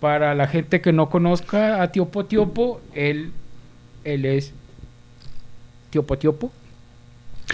Para 0.00 0.34
la 0.34 0.46
gente 0.48 0.80
que 0.80 0.92
no 0.92 1.10
conozca 1.10 1.82
a 1.82 1.92
Tiopo 1.92 2.24
Tiopo, 2.24 2.80
él, 2.94 3.32
él 4.04 4.24
es 4.24 4.54
Tiopo 5.90 6.16
Tiopo. 6.16 6.52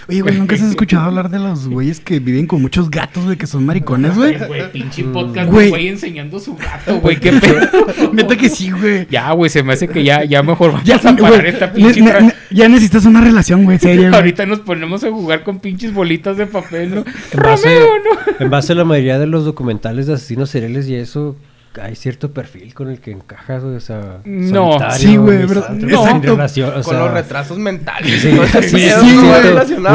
Oye, 0.09 0.23
güey, 0.23 0.37
¿nunca 0.37 0.55
has 0.55 0.63
escuchado 0.71 1.05
hablar 1.05 1.31
de 1.31 1.39
los 1.39 1.69
güeyes 1.69 2.01
que 2.01 2.19
viven 2.21 2.47
con 2.47 2.63
muchos 2.63 2.91
gatos, 2.91 3.25
güey, 3.25 3.37
que 3.37 3.47
son 3.47 3.65
maricones, 3.67 4.17
güey? 4.17 4.39
Güey, 4.39 4.73
pinche 4.73 5.05
podcast, 5.05 5.51
güey, 5.51 5.69
güey 5.71 5.89
enseñando 5.89 6.39
su 6.39 6.57
gato, 6.57 7.01
güey, 7.01 7.19
qué 7.19 7.33
pedo. 7.33 8.13
Neta 8.13 8.37
que 8.37 8.49
sí, 8.49 8.71
güey. 8.71 9.07
Ya, 9.11 9.31
güey, 9.33 9.51
se 9.51 9.63
me 9.63 9.73
hace 9.73 9.89
que 9.89 10.03
ya, 10.05 10.25
ya 10.25 10.43
mejor 10.43 10.73
vamos 10.73 10.87
ya, 10.87 10.97
a 10.97 11.17
parar 11.17 11.47
esta 11.47 11.73
pinche... 11.73 12.03
ya 12.51 12.69
necesitas 12.69 13.05
una 13.05 13.21
relación, 13.21 13.65
güey, 13.65 13.79
seria, 13.79 14.09
güey. 14.09 14.15
Ahorita 14.15 14.47
nos 14.47 14.61
ponemos 14.61 15.05
a 15.05 15.11
jugar 15.11 15.43
con 15.43 15.61
pinches 15.61 15.93
bolitas 15.93 16.37
de 16.37 16.47
papel, 16.47 16.95
¿no? 16.95 17.05
En 17.33 17.43
base, 17.43 17.81
¿no? 17.81 18.45
En 18.45 18.51
base 18.51 18.73
a 18.73 18.77
la 18.77 18.85
mayoría 18.85 19.19
de 19.19 19.27
los 19.27 19.45
documentales 19.45 20.07
de 20.07 20.15
asesinos 20.15 20.51
seriales 20.51 20.89
y 20.89 20.95
eso, 20.95 21.37
hay 21.81 21.95
cierto 21.95 22.33
perfil 22.33 22.75
con 22.75 22.91
el 22.91 22.99
que 23.01 23.13
encajas, 23.13 23.63
o 23.63 23.79
sea, 23.79 24.19
no, 24.25 24.79
sí, 24.91 25.17
güey, 25.17 25.47
no, 25.47 26.83
con 26.83 26.99
los 26.99 27.11
retrasos 27.13 27.59
mentales, 27.59 28.21
sí, 28.21 28.33
sí, 28.63 28.63
sí, 28.69 28.91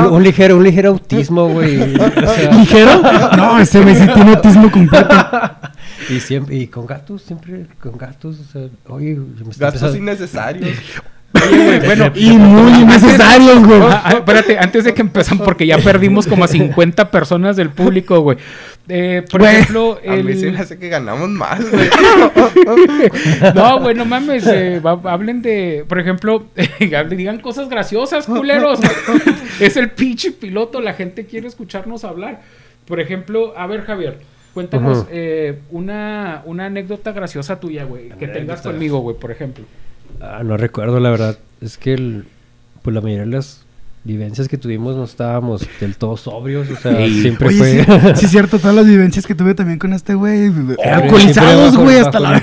un, 0.10 0.24
ligero, 0.24 0.56
un 0.58 0.64
ligero 0.64 0.90
autismo, 0.90 1.50
güey, 1.50 1.78
ligero, 2.58 3.02
no, 3.38 3.60
ese 3.60 3.82
güey 3.82 3.96
sí 3.96 4.08
tiene 4.14 4.36
autismo 4.36 4.72
completo. 4.72 5.16
Y 6.10 6.20
siempre, 6.20 6.56
y 6.56 6.68
con 6.68 6.86
gatos, 6.86 7.24
siempre 7.24 7.66
con 7.82 7.98
gatos, 7.98 8.40
o 8.40 8.52
sea, 8.52 8.70
oye, 8.88 9.18
gatos 9.58 9.96
innecesarios. 9.96 10.78
Bueno, 11.86 12.12
y 12.16 12.38
muy 12.38 12.86
necesarios, 12.86 13.66
güey. 13.66 13.82
Ah, 13.82 14.14
espérate, 14.16 14.58
antes 14.58 14.84
de 14.86 14.94
que 14.94 15.02
empezamos, 15.02 15.46
porque 15.46 15.68
ya 15.68 15.78
perdimos 15.78 16.28
como 16.28 16.46
a 16.46 16.48
50 16.48 17.12
personas 17.12 17.56
del 17.56 17.70
público, 17.72 18.22
güey. 18.22 18.38
Eh, 18.88 19.24
por 19.32 19.42
ejemplo, 19.42 20.00
el... 20.04 20.20
a 20.20 20.24
mí 20.24 20.34
se 20.36 20.52
me 20.52 20.60
hace 20.60 20.78
que 20.78 20.90
ganamos 20.90 21.30
más, 21.30 21.60
güey. 21.72 21.90
no, 23.56 23.80
güey, 23.82 23.96
no 23.96 24.06
mames. 24.06 24.46
Eh, 24.48 24.82
hablen 25.04 25.42
de, 25.42 25.86
por 25.88 26.00
ejemplo, 26.00 26.46
digan 26.80 27.40
cosas 27.40 27.70
graciosas, 27.70 28.28
culeros. 28.28 28.80
es 29.60 29.78
el 29.78 29.92
pinche 29.92 30.32
piloto, 30.32 30.82
la 30.82 30.94
gente 30.94 31.26
quiere 31.26 31.48
escucharnos 31.48 32.04
hablar. 32.04 32.42
Por 32.86 33.00
ejemplo, 33.00 33.58
a 33.58 33.66
ver, 33.66 33.82
Javier. 33.82 34.20
Cuéntanos 34.54 35.06
eh, 35.12 35.60
una, 35.72 36.42
una 36.46 36.68
anécdota 36.68 37.12
graciosa 37.12 37.60
tuya, 37.60 37.84
güey, 37.84 38.10
que 38.10 38.28
tengas 38.28 38.62
conmigo, 38.62 39.00
güey, 39.00 39.18
por 39.18 39.32
ejemplo. 39.32 39.66
Ah, 40.22 40.44
no 40.46 40.56
recuerdo, 40.56 41.02
la 41.02 41.10
verdad. 41.10 41.38
Es 41.60 41.78
que 41.78 41.94
el, 41.94 42.26
pues 42.82 42.94
la 42.94 43.02
mayoría 43.02 43.26
de 43.26 43.32
las 43.32 43.65
vivencias 44.06 44.48
que 44.48 44.58
tuvimos 44.58 44.96
no 44.96 45.04
estábamos 45.04 45.68
del 45.80 45.98
todo 45.98 46.16
sobrios, 46.16 46.70
o 46.70 46.76
sea, 46.76 46.96
siempre 47.08 47.50
fue... 47.50 47.84
Sí, 47.84 48.22
sí, 48.22 48.28
cierto, 48.28 48.60
todas 48.60 48.76
las 48.76 48.86
vivencias 48.86 49.26
que 49.26 49.34
tuve 49.34 49.56
también 49.56 49.80
con 49.80 49.94
este 49.94 50.14
güey, 50.14 50.52
alcoholizados, 50.84 51.76
güey, 51.76 51.98
hasta 51.98 52.20
la 52.20 52.40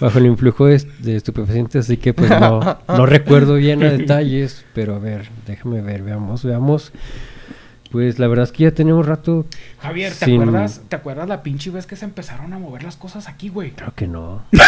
Bajo 0.00 0.18
el 0.18 0.26
influjo 0.26 0.66
de, 0.66 0.76
estupefacientes, 1.16 1.86
así 1.86 1.96
que 1.96 2.14
pues 2.14 2.30
no, 2.30 2.78
no 2.86 3.06
recuerdo 3.06 3.56
bien 3.56 3.82
a 3.82 3.90
detalles, 3.92 4.64
pero 4.74 4.94
a 4.94 4.98
ver, 5.00 5.28
déjame 5.46 5.82
ver, 5.82 6.02
veamos, 6.02 6.44
veamos. 6.44 6.92
Pues 7.94 8.18
la 8.18 8.26
verdad 8.26 8.42
es 8.42 8.50
que 8.50 8.64
ya 8.64 8.72
tenemos 8.72 9.06
rato. 9.06 9.46
Javier, 9.80 10.12
¿te 10.12 10.24
acuerdas? 10.24 10.80
¿Te 10.88 10.96
acuerdas 10.96 11.28
la 11.28 11.44
pinche 11.44 11.70
vez 11.70 11.86
que 11.86 11.94
se 11.94 12.04
empezaron 12.04 12.52
a 12.52 12.58
mover 12.58 12.82
las 12.82 12.96
cosas 12.96 13.28
aquí, 13.28 13.50
güey? 13.50 13.70
Creo 13.70 13.92
que 13.94 14.08
no. 14.08 14.42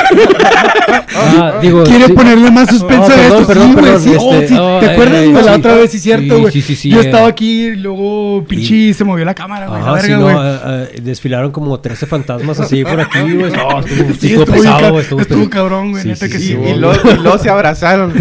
ah, 1.16 1.58
digo, 1.60 1.82
Quiere 1.82 2.10
ponerle 2.10 2.52
más 2.52 2.68
suspenso 2.68 3.10
a 3.10 3.26
esto, 3.26 3.44
perdón, 3.44 3.70
sí, 3.70 3.80
güey. 3.80 3.98
Sí, 3.98 4.14
este, 4.14 4.54
¿Te 4.54 4.90
acuerdas 4.92 5.22
de 5.22 5.42
la 5.42 5.56
otra 5.56 5.74
vez? 5.74 5.90
Sí, 5.90 5.98
cierto, 5.98 6.38
güey. 6.38 6.52
Sí, 6.52 6.62
sí, 6.62 6.76
sí, 6.76 6.90
Yo 6.90 7.00
estaba 7.00 7.26
aquí 7.26 7.64
y 7.64 7.74
luego 7.74 8.44
pinche 8.44 8.94
se 8.94 9.02
movió 9.02 9.24
la 9.24 9.34
cámara, 9.34 9.66
güey. 9.66 10.02
Sí, 10.02 10.12
no, 10.12 10.30
eh, 10.30 10.88
eh, 10.94 11.00
desfilaron 11.02 11.50
como 11.50 11.80
13 11.80 12.06
fantasmas 12.06 12.60
así 12.60 12.84
por 12.84 13.00
aquí, 13.00 13.18
güey. 13.22 13.50
No, 13.56 13.80
estuvo, 13.80 14.10
estuvo 14.10 14.44
pesado, 14.44 15.00
estuvo, 15.00 15.20
estuvo 15.20 15.50
cabrón, 15.50 15.90
güey. 15.90 16.04
Neta 16.04 16.28
que 16.28 16.38
sí. 16.38 16.52
Y 16.52 16.74
luego 16.74 17.38
se 17.38 17.50
abrazaron. 17.50 18.12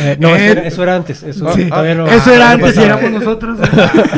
Eh, 0.00 0.16
no, 0.18 0.34
eso 0.34 0.82
era 0.82 0.96
antes. 0.96 1.22
Eso 1.22 1.52
era 2.32 2.52
antes 2.52 2.74
y 2.74 2.80
éramos 2.80 3.10
nosotros. 3.10 3.58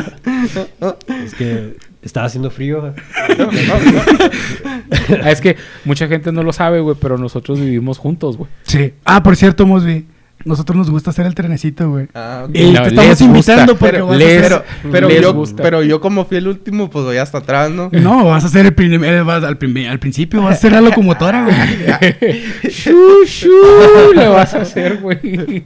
es 1.23 1.33
que 1.35 1.75
estaba 2.01 2.25
haciendo 2.25 2.49
frío. 2.49 2.93
es 5.25 5.41
que 5.41 5.57
mucha 5.85 6.07
gente 6.07 6.31
no 6.31 6.43
lo 6.43 6.53
sabe, 6.53 6.79
güey, 6.79 6.95
pero 6.99 7.17
nosotros 7.17 7.59
vivimos 7.59 7.97
juntos, 7.97 8.37
güey. 8.37 8.49
Sí. 8.63 8.93
Ah, 9.03 9.21
por 9.23 9.35
cierto, 9.35 9.65
Mosby. 9.65 10.05
Nosotros 10.47 10.77
nos 10.77 10.89
gusta 10.89 11.11
hacer 11.11 11.25
el 11.25 11.35
trenecito, 11.35 11.89
güey. 11.89 12.07
Ah, 12.15 12.47
Y 12.51 12.73
te 12.73 12.87
estamos 12.87 13.21
invitando 13.21 13.77
porque 13.77 14.01
vas 14.01 14.11
a 14.11 14.15
hacer... 14.15 14.63
Pero, 14.91 15.09
yo, 15.09 15.43
pero 15.55 15.83
yo 15.83 16.01
como 16.01 16.25
fui 16.25 16.37
el 16.37 16.47
último, 16.47 16.89
pues 16.89 17.05
voy 17.05 17.17
hasta 17.17 17.39
atrás, 17.39 17.69
¿no? 17.69 17.89
No, 17.91 18.25
vas 18.25 18.43
a 18.43 18.47
hacer 18.47 18.65
el 18.65 18.73
primer... 18.73 19.13
Eh, 19.13 19.21
vas 19.21 19.43
al, 19.43 19.57
al, 19.89 19.99
principio 19.99 20.41
vas 20.41 20.51
a 20.51 20.55
hacer 20.55 20.71
la 20.71 20.81
locomotora, 20.81 21.43
güey. 21.43 21.55
le 24.15 24.27
vas 24.27 24.53
a 24.53 24.61
hacer, 24.61 24.97
güey. 24.97 25.63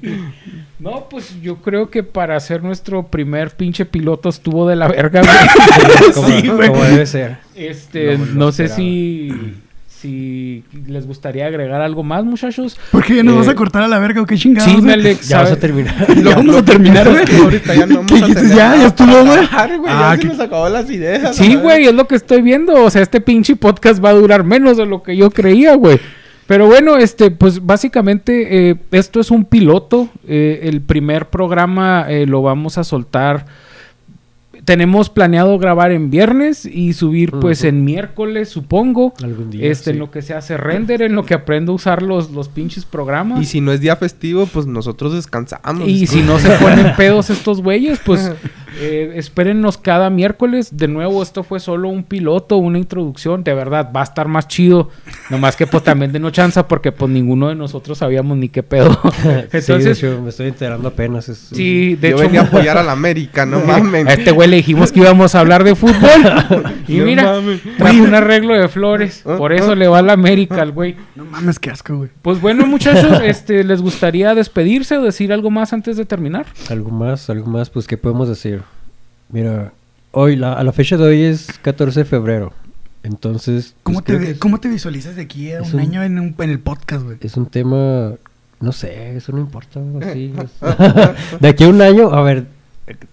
No, 0.80 1.08
pues 1.10 1.39
yo 1.41 1.58
creo 1.58 1.91
que 1.91 2.02
para 2.02 2.36
hacer 2.36 2.63
nuestro 2.63 3.08
primer 3.08 3.52
pinche 3.52 3.86
piloto 3.86 4.30
estuvo 4.30 4.67
de 4.67 4.76
la 4.76 4.88
verga, 4.88 5.22
güey. 5.22 6.41
sí, 6.41 6.48
güey. 6.48 6.70
Como 6.70 6.84
debe 6.84 7.06
ser. 7.06 7.38
Este, 7.56 8.17
no 8.17 8.52
sé 8.52 8.67
si 8.67 9.32
si 10.02 10.64
les 10.88 11.06
gustaría 11.06 11.46
agregar 11.46 11.80
algo 11.80 12.02
más, 12.02 12.24
muchachos. 12.24 12.80
¿Por 12.92 13.04
qué 13.04 13.18
ya 13.18 13.24
nos 13.24 13.38
vas 13.38 13.48
a 13.48 13.52
eh, 13.52 13.56
cortar 13.56 13.84
a 13.84 13.88
la 13.88 14.00
verga 14.00 14.22
o 14.22 14.26
qué 14.26 14.36
chingados? 14.36 14.82
Sí, 14.82 14.90
Alex. 14.90 15.28
Ya 15.28 15.42
vas 15.42 15.52
a 15.52 15.60
terminar. 15.60 16.18
¿Lo 16.18 16.32
vamos 16.32 16.56
a 16.56 16.66
terminar, 16.66 17.08
güey. 17.08 17.24
ahorita 17.40 17.76
ya 17.76 17.86
no 17.86 17.98
vamos 17.98 18.24
a 18.24 18.26
tener 18.26 18.48
Ya, 18.48 18.76
ya 18.78 18.88
estuvo, 18.88 19.26
güey. 19.26 19.48
Ah, 19.52 20.16
ya 20.16 20.22
se 20.22 20.28
nos 20.28 20.40
acabó 20.40 20.70
las 20.70 20.90
ideas. 20.90 21.36
Sí, 21.36 21.56
güey, 21.56 21.86
es 21.86 21.94
lo 21.94 22.08
que 22.08 22.16
estoy 22.16 22.42
viendo. 22.42 22.74
O 22.84 22.90
sea, 22.90 23.04
este 23.04 23.22
pinche 23.22 23.56
podcast 23.56 24.04
va 24.04 24.10
a 24.10 24.14
durar 24.14 24.44
menos 24.44 24.78
de 24.78 24.88
lo 24.88 25.04
que 25.04 25.16
yo 25.16 25.30
creía, 25.30 25.76
güey. 25.76 26.00
Pero 26.48 26.66
bueno, 26.66 26.98
este, 26.98 27.30
pues 27.30 27.64
básicamente 27.64 28.70
eh, 28.70 28.76
esto 28.92 29.20
es 29.20 29.30
un 29.30 29.46
piloto. 29.46 30.10
Eh, 30.28 30.62
el 30.64 30.82
primer 30.82 31.30
programa 31.30 32.08
lo 32.26 32.42
vamos 32.42 32.80
a 32.80 32.84
soltar 32.84 33.46
tenemos 34.65 35.10
planeado 35.10 35.58
grabar 35.58 35.91
en 35.91 36.10
viernes 36.10 36.65
y 36.65 36.93
subir 36.93 37.32
pues 37.32 37.63
en 37.63 37.84
miércoles, 37.84 38.50
supongo. 38.50 39.13
Algún 39.24 39.50
día. 39.50 39.69
Este, 39.71 39.91
en 39.91 40.00
lo 40.00 40.12
que 40.12 40.21
se 40.21 40.34
hace 40.34 40.58
render, 40.58 41.02
en 41.02 41.15
lo 41.15 41.26
que 41.26 41.34
aprendo 41.34 41.71
a 41.71 41.76
usar 41.76 42.02
los, 42.02 42.32
los 42.32 42.50
pinches 42.50 42.86
programas. 42.86 43.41
Y 43.41 43.45
si 43.45 43.62
no 43.62 43.71
es 43.71 43.82
día 43.82 43.95
festivo, 43.95 44.45
pues 44.45 44.67
nosotros 44.67 45.13
descansamos. 45.13 45.88
Y 45.88 46.08
si 46.08 46.21
no 46.21 46.39
se 46.39 46.50
ponen 46.62 46.95
pedos 46.95 47.30
estos 47.30 47.62
güeyes, 47.62 48.00
pues 48.06 48.32
eh, 48.79 49.13
espérennos 49.15 49.77
cada 49.77 50.10
miércoles. 50.10 50.75
De 50.77 50.88
nuevo, 50.88 51.21
esto 51.21 51.43
fue 51.43 51.60
solo 51.60 51.89
un 51.89 52.03
piloto, 52.03 52.57
una 52.57 52.77
introducción. 52.77 53.43
De 53.43 53.53
verdad, 53.53 53.91
va 53.95 54.01
a 54.01 54.03
estar 54.03 54.27
más 54.27 54.47
chido. 54.47 54.89
Nomás 55.29 55.55
que 55.55 55.67
pues 55.67 55.84
también 55.84 56.12
no 56.21 56.29
chanza 56.29 56.67
porque 56.67 56.91
pues 56.91 57.12
ninguno 57.12 57.49
de 57.49 57.55
nosotros 57.55 57.97
sabíamos 57.97 58.38
ni 58.38 58.49
qué 58.49 58.63
pedo. 58.63 58.89
Entonces, 59.51 60.03
me 60.03 60.29
estoy 60.29 60.47
enterando 60.47 60.88
apenas. 60.88 61.25
sí, 61.25 61.95
de 61.95 62.12
Yo 62.12 62.15
hecho, 62.15 62.23
venía 62.23 62.41
a 62.41 62.43
apoyar 62.47 62.77
a 62.77 62.84
la 62.84 62.91
América, 62.93 63.45
no 63.45 63.60
mames. 63.62 64.07
A 64.07 64.13
este 64.13 64.31
güey 64.31 64.49
le 64.49 64.57
dijimos 64.57 64.91
que 64.91 64.99
íbamos 64.99 65.36
a 65.36 65.39
hablar 65.39 65.63
de 65.63 65.75
fútbol. 65.75 66.63
y 66.88 66.99
mira, 66.99 67.39
trajo 67.77 68.03
un 68.03 68.15
arreglo 68.15 68.53
de 68.53 68.67
flores. 68.67 69.23
Ah, 69.25 69.38
Por 69.38 69.53
eso 69.53 69.71
ah. 69.71 69.75
le 69.75 69.88
va 69.88 69.99
a 69.99 70.01
la 70.01 70.13
América 70.13 70.62
al 70.62 70.71
güey. 70.71 70.95
No 71.15 71.25
mames, 71.25 71.60
qué 71.60 71.71
asco, 71.71 71.97
güey. 71.97 72.10
Pues 72.21 72.39
bueno, 72.39 72.65
muchachos, 72.65 73.21
este, 73.23 73.63
¿les 73.63 73.81
gustaría 73.81 74.34
despedirse 74.36 74.97
o 74.97 75.01
decir 75.01 75.34
algo 75.34 75.49
más 75.49 75.73
antes 75.73 75.97
de 75.97 76.05
terminar? 76.05 76.45
Algo 76.69 76.91
más, 76.91 77.29
algo 77.29 77.47
más, 77.47 77.69
pues, 77.69 77.88
¿qué 77.88 77.97
podemos 77.97 78.29
decir? 78.29 78.61
Mira, 79.32 79.74
hoy, 80.12 80.36
la, 80.36 80.54
a 80.54 80.63
la 80.63 80.72
fecha 80.72 80.98
de 80.98 81.04
hoy 81.04 81.22
es 81.24 81.48
14 81.62 82.02
de 82.02 82.06
febrero. 82.06 82.54
Entonces. 83.04 83.76
¿Cómo, 83.84 84.02
pues, 84.02 84.26
te, 84.26 84.39
¿cómo 84.39 84.60
te 84.60 84.70
visualizas 84.70 85.15
de 85.15 85.24
aquí 85.24 85.52
a 85.52 85.62
un, 85.62 85.80
año 85.80 86.04
en, 86.04 86.36
en, 86.38 86.50
el 86.50 86.60
podcast, 86.60 87.04
güey? 87.04 87.17
Es 87.22 87.38
un 87.38 87.48
tema. 87.48 88.13
No 88.60 88.72
sé, 88.72 89.17
eso 89.17 89.32
no 89.32 89.39
importa. 89.39 89.80
Así, 90.02 90.34
de 91.39 91.48
aquí 91.48 91.63
a 91.63 91.70
un 91.70 91.82
año, 91.82 92.13
a 92.13 92.22
ver, 92.22 92.46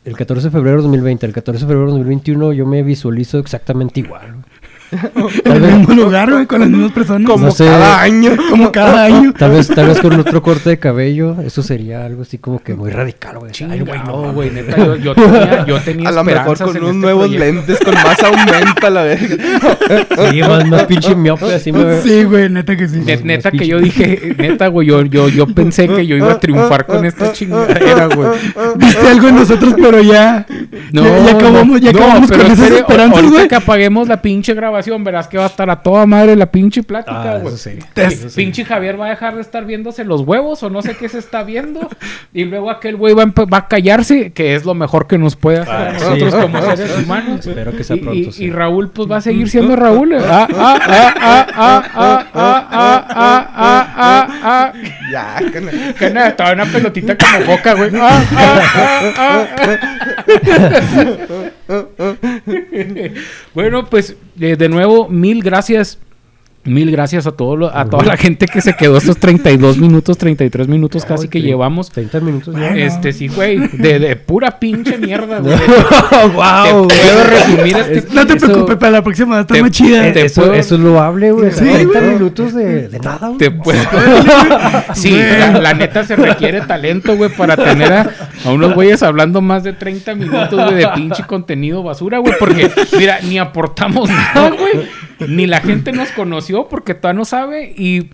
el 0.05 0.17
14 0.17 0.49
de 0.49 0.51
febrero 0.51 0.77
de 0.77 0.83
2020, 0.83 1.25
el 1.25 1.33
14 1.33 1.61
de 1.61 1.67
febrero 1.67 1.87
de 1.87 1.99
2021, 1.99 2.53
yo 2.53 2.67
me 2.67 2.83
visualizo 2.83 3.39
exactamente 3.39 4.01
igual. 4.01 4.45
en 5.45 5.65
el 5.65 5.75
mismo 5.79 5.95
lugar, 5.95 6.33
güey, 6.33 6.47
con 6.47 6.61
las 6.61 6.71
mismas 6.71 6.93
personas. 6.93 7.29
Como 7.29 7.55
cada 7.55 8.01
año. 8.01 8.37
Como 8.51 8.73
cada 8.73 9.05
año. 9.05 9.33
Tal 9.35 9.51
vez, 9.51 9.69
tal 9.69 9.89
vez 9.89 10.01
con 10.01 10.19
otro 10.19 10.43
corte 10.43 10.71
de 10.71 10.79
cabello. 10.79 11.37
Eso 11.43 11.63
sería 11.63 12.05
algo 12.05 12.23
así 12.23 12.39
como 12.39 12.63
que 12.63 12.75
muy 12.75 12.91
radical, 12.91 13.39
güey. 13.39 13.53
Ay, 13.69 13.81
güey, 13.81 14.01
no, 14.07 14.33
güey. 14.33 14.51
Neta, 14.51 14.77
yo, 14.77 14.97
yo, 14.97 15.15
tenía, 15.15 15.67
yo 15.67 15.81
tenía 15.81 16.09
A 16.09 16.13
lo 16.13 16.25
mejor 16.25 16.59
con 16.59 16.71
unos 16.71 16.83
este 16.83 16.93
nuevos 16.93 17.31
lentes, 17.31 17.79
con 17.81 17.95
más 17.95 18.23
aumenta 18.23 18.91
la 18.91 19.03
verga. 19.03 19.37
Sí, 20.31 20.41
más, 20.41 20.67
más 20.67 20.85
pinche 20.85 21.15
miope, 21.15 21.55
así 21.55 21.73
me 21.73 22.01
Sí, 22.01 22.25
güey, 22.25 22.49
neta 22.49 22.77
que 22.77 22.89
sí. 22.89 23.03
neta 23.25 23.51
que 23.51 23.67
yo 23.67 23.81
dije, 23.81 24.35
neta, 24.39 24.69
güey, 24.69 24.89
yo, 24.89 25.03
yo, 25.03 25.29
yo 25.29 25.47
pensé 25.47 25.89
que 25.89 26.07
yo 26.07 26.17
iba 26.17 26.33
a 26.33 26.41
triunfar 26.41 26.87
con 26.87 27.05
esta 27.05 27.33
chingadera, 27.33 28.07
güey. 28.07 28.31
Viste 28.77 29.07
algo 29.07 29.29
en 29.29 29.37
nosotros, 29.37 29.75
pero 29.77 30.01
ya. 30.01 30.47
No, 30.93 31.03
ya, 31.03 31.33
acabamos, 31.33 31.81
ya 31.81 31.91
acabamos 31.91 32.31
con 32.31 32.41
esas 32.41 32.71
esperanzas, 32.71 33.31
güey. 33.31 33.49
que 33.49 33.55
apaguemos 33.55 34.09
la 34.09 34.23
pinche 34.23 34.55
grabación 34.55 34.78
verás 35.01 35.29
que 35.29 35.39
va 35.39 35.45
a 35.45 35.49
estar 35.49 35.69
a 35.71 35.83
toda 35.83 36.07
madre 36.07 36.37
la 36.37 36.47
pinche 36.47 36.83
plática, 36.83 37.37
ah. 37.37 37.43
Pinche 38.35 38.65
Javier 38.65 39.01
va 39.01 39.07
a 39.07 39.11
dejar 39.11 39.35
de 39.35 39.41
estar 39.41 39.65
viéndose 39.65 40.05
los 40.05 40.23
huevos 40.23 40.63
o 40.63 40.71
no 40.71 40.83
sé 40.83 40.97
qué 40.97 41.09
se 41.09 41.19
está 41.19 41.43
viendo. 41.43 41.89
y 42.33 42.45
luego 42.45 42.71
aquel 42.71 42.97
güey 42.97 43.15
va, 43.15 43.25
a 43.51 43.69
callarse, 43.69 44.33
que 44.33 44.55
es 44.55 44.65
lo 44.65 44.75
mejor 44.75 45.07
que 45.07 45.19
nos 45.19 45.37
puede 45.37 45.61
hacer 45.61 45.75
a 45.75 45.93
nosotros 45.93 46.35
como 46.35 46.77
seres 46.77 46.99
humanos. 47.05 47.47
Espero 47.47 47.73
que 47.73 47.85
sea 47.85 47.97
pronto. 47.97 48.31
Y, 48.39 48.51
Raúl, 48.51 48.91
pues 48.91 49.11
va 49.11 49.17
a 49.17 49.21
seguir 49.21 49.49
siendo 49.49 49.77
Raúl. 49.77 50.15
Ah, 50.15 50.49
ah, 50.55 50.79
ah, 50.81 51.17
ah, 51.21 51.47
ah, 51.57 51.87
ah, 51.95 52.27
ah, 52.35 53.07
ah, 53.11 53.51
ah, 53.55 53.88
ah, 53.99 54.29
ah. 54.43 54.73
Ya, 55.11 55.39
que 55.99 56.11
nada, 56.11 56.37
toda 56.37 56.53
una 56.53 56.67
pelotita 56.67 57.17
como 57.17 57.47
boca, 57.47 57.75
güey. 57.75 57.91
Ah, 57.95 58.25
ah, 58.37 58.63
ah, 59.17 59.47
ah. 61.69 61.87
bueno, 63.55 63.87
pues 63.87 64.17
de 64.35 64.69
nuevo, 64.69 65.09
mil 65.09 65.43
gracias 65.43 65.99
Mil 66.65 66.91
gracias 66.91 67.27
a 67.27 67.33
todo 67.33 67.75
a 67.75 67.85
toda 67.87 68.05
la 68.05 68.17
gente 68.17 68.47
que 68.47 68.61
se 68.61 68.77
quedó 68.77 68.99
estos 68.99 69.17
32 69.17 69.79
minutos, 69.79 70.19
33 70.19 70.69
minutos 70.69 71.05
casi 71.05 71.29
que 71.29 71.41
llevamos. 71.41 71.91
30 71.91 72.21
minutos. 72.21 72.55
Este 72.75 73.13
sí, 73.13 73.29
güey, 73.29 73.59
de, 73.59 73.99
de, 73.99 74.17
pura 74.17 74.59
pinche 74.59 74.99
mierda, 74.99 75.39
güey. 75.41 75.57
wow, 76.35 76.89
puedo 76.89 77.25
resumir 77.25 77.77
este 77.77 78.15
No 78.15 78.27
te 78.27 78.37
preocupes, 78.37 78.77
para 78.77 78.93
la 78.93 79.03
próxima 79.03 79.31
va 79.31 79.39
a 79.39 79.41
estar 79.43 79.61
más 79.63 79.71
chida. 79.71 80.09
eso, 80.09 80.53
eso, 80.53 80.75
es 80.75 80.81
loable, 80.81 81.33
güey. 81.33 81.53
Sí, 81.53 81.65
30 81.65 82.01
minutos 82.01 82.55
de, 82.55 82.89
de 82.89 82.99
nada, 82.99 83.29
güey. 83.29 83.39
Te 83.39 83.51
puedo... 83.51 83.81
sí, 84.95 85.13
la, 85.13 85.75
neta 85.75 86.05
se 86.05 86.17
requiere 86.17 86.61
talento, 86.63 87.17
güey, 87.17 87.31
para 87.31 87.57
tener 87.57 87.93
a, 87.93 88.11
a, 88.45 88.51
unos 88.51 88.75
güeyes 88.75 89.03
hablando 89.03 89.41
más 89.41 89.63
de 89.63 89.73
30 89.73 90.15
minutos, 90.17 90.53
güey, 90.53 90.75
de 90.75 90.89
pinche 90.95 91.25
contenido 91.25 91.83
basura, 91.83 92.19
güey, 92.19 92.35
porque 92.39 92.71
mira, 92.99 93.21
ni 93.23 93.39
aportamos 93.39 94.11
nada, 94.11 94.51
güey. 94.51 94.89
Ni 95.27 95.47
la 95.47 95.61
gente 95.61 95.91
nos 95.93 96.11
conoció 96.49 96.69
porque 96.69 96.95
todavía 96.95 97.19
no 97.19 97.25
sabe 97.25 97.73
y 97.77 98.11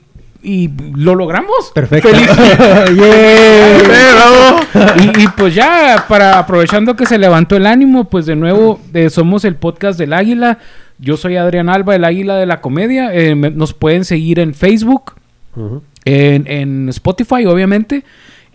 y 0.47 0.69
lo 0.95 1.15
logramos. 1.15 1.73
Perfecto. 1.75 2.11
y, 5.19 5.27
pues 5.39 5.55
ya, 5.55 6.05
para 6.07 6.39
aprovechando 6.39 6.97
que 6.97 7.07
se 7.07 7.17
levantó 7.17 7.57
el 7.57 7.65
ánimo, 7.65 8.11
pues 8.11 8.27
de 8.27 8.37
nuevo 8.37 8.79
eh, 8.93 9.09
somos 9.09 9.47
el 9.47 9.57
podcast 9.57 9.99
del 9.99 10.13
Águila. 10.13 10.59
Yo 10.99 11.17
soy 11.17 11.37
Adrián 11.37 11.71
Alba, 11.71 11.97
el 11.97 12.05
Águila 12.05 12.37
de 12.37 12.45
la 12.45 12.61
Comedia. 12.61 13.09
Eh, 13.15 13.35
nos 13.35 13.73
pueden 13.73 14.05
seguir 14.05 14.39
en 14.39 14.53
Facebook, 14.53 15.15
en, 16.05 16.47
en, 16.47 16.91
Spotify, 16.91 17.47
obviamente. 17.47 18.05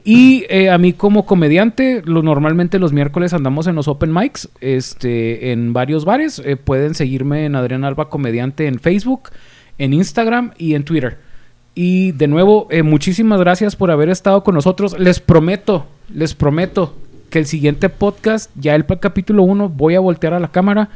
Y 0.04 0.46
eh, 0.50 0.70
a 0.70 0.78
mí 0.78 0.94
como 0.94 1.26
comediante, 1.26 2.04
lo, 2.06 2.22
normalmente 2.22 2.78
los 2.78 2.94
miércoles 2.94 3.34
andamos 3.34 3.66
en 3.66 3.74
los 3.74 3.88
open 3.88 4.14
mics, 4.14 4.48
este, 4.62 5.52
en 5.52 5.74
varios 5.74 6.06
bares. 6.06 6.40
Pueden 6.66 6.94
seguirme 6.94 7.46
en 7.46 7.56
Adrián 7.56 7.84
Alba 7.84 8.10
Comediante 8.10 8.68
en 8.68 8.80
Facebook, 8.80 9.32
en 9.80 9.94
Instagram 9.94 10.52
y 10.58 10.76
en 10.76 10.84
Twitter. 10.84 11.18
Y 11.74 12.12
de 12.12 12.28
nuevo, 12.28 12.68
eh, 12.70 12.84
muchísimas 12.84 13.40
gracias 13.40 13.76
por 13.76 13.90
haber 13.90 14.10
estado 14.10 14.44
con 14.44 14.54
nosotros. 14.54 15.00
Les 15.00 15.20
prometo, 15.20 15.88
les 16.14 16.36
prometo 16.36 16.96
que 17.30 17.40
el 17.40 17.46
siguiente 17.46 17.90
podcast, 17.90 18.52
ya 18.56 18.76
el 18.76 18.86
capítulo 18.86 19.44
1, 19.44 19.70
voy 19.70 19.96
a 19.96 20.00
voltear 20.00 20.34
a 20.34 20.40
la 20.40 20.50
cámara 20.50 20.90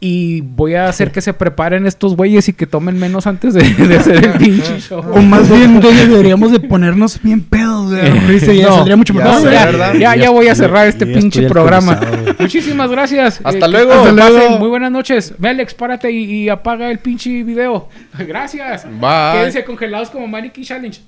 y 0.00 0.42
voy 0.42 0.74
a 0.74 0.88
hacer 0.88 1.10
que 1.10 1.20
se 1.20 1.32
preparen 1.32 1.86
estos 1.86 2.16
güeyes 2.16 2.48
y 2.48 2.52
que 2.52 2.66
tomen 2.66 2.98
menos 2.98 3.26
antes 3.26 3.54
de, 3.54 3.62
hacer 3.96 4.24
el 4.24 4.32
pinche 4.38 4.80
show. 4.80 5.02
O 5.12 5.20
más 5.20 5.50
bien, 5.50 5.80
deberíamos 6.08 6.52
de 6.52 6.60
ponernos 6.60 7.20
bien 7.22 7.42
pedos, 7.42 7.75
ya 7.90 8.68
saldría 8.72 8.96
mucho 8.96 9.14
mejor. 9.14 9.50
Ya, 9.98 10.16
ya, 10.16 10.30
voy 10.30 10.48
a 10.48 10.54
cerrar 10.54 10.86
este 10.86 11.06
pinche 11.06 11.48
programa. 11.48 12.00
Muchísimas 12.38 12.90
gracias. 12.90 13.40
Hasta 13.42 13.66
eh, 13.66 13.68
luego. 13.68 13.92
Hasta 13.92 14.12
luego. 14.12 14.58
Muy 14.58 14.68
buenas 14.68 14.90
noches. 14.90 15.34
Ve, 15.38 15.50
Alex, 15.50 15.74
párate 15.74 16.10
y, 16.10 16.48
apaga 16.48 16.90
el 16.90 16.98
pinche 16.98 17.42
video. 17.42 17.88
Gracias. 18.18 18.84
Bye. 18.84 19.32
Quédense 19.32 19.64
congelados 19.64 20.10
como 20.10 20.26
Mannequin 20.26 20.64
Challenge. 20.64 21.00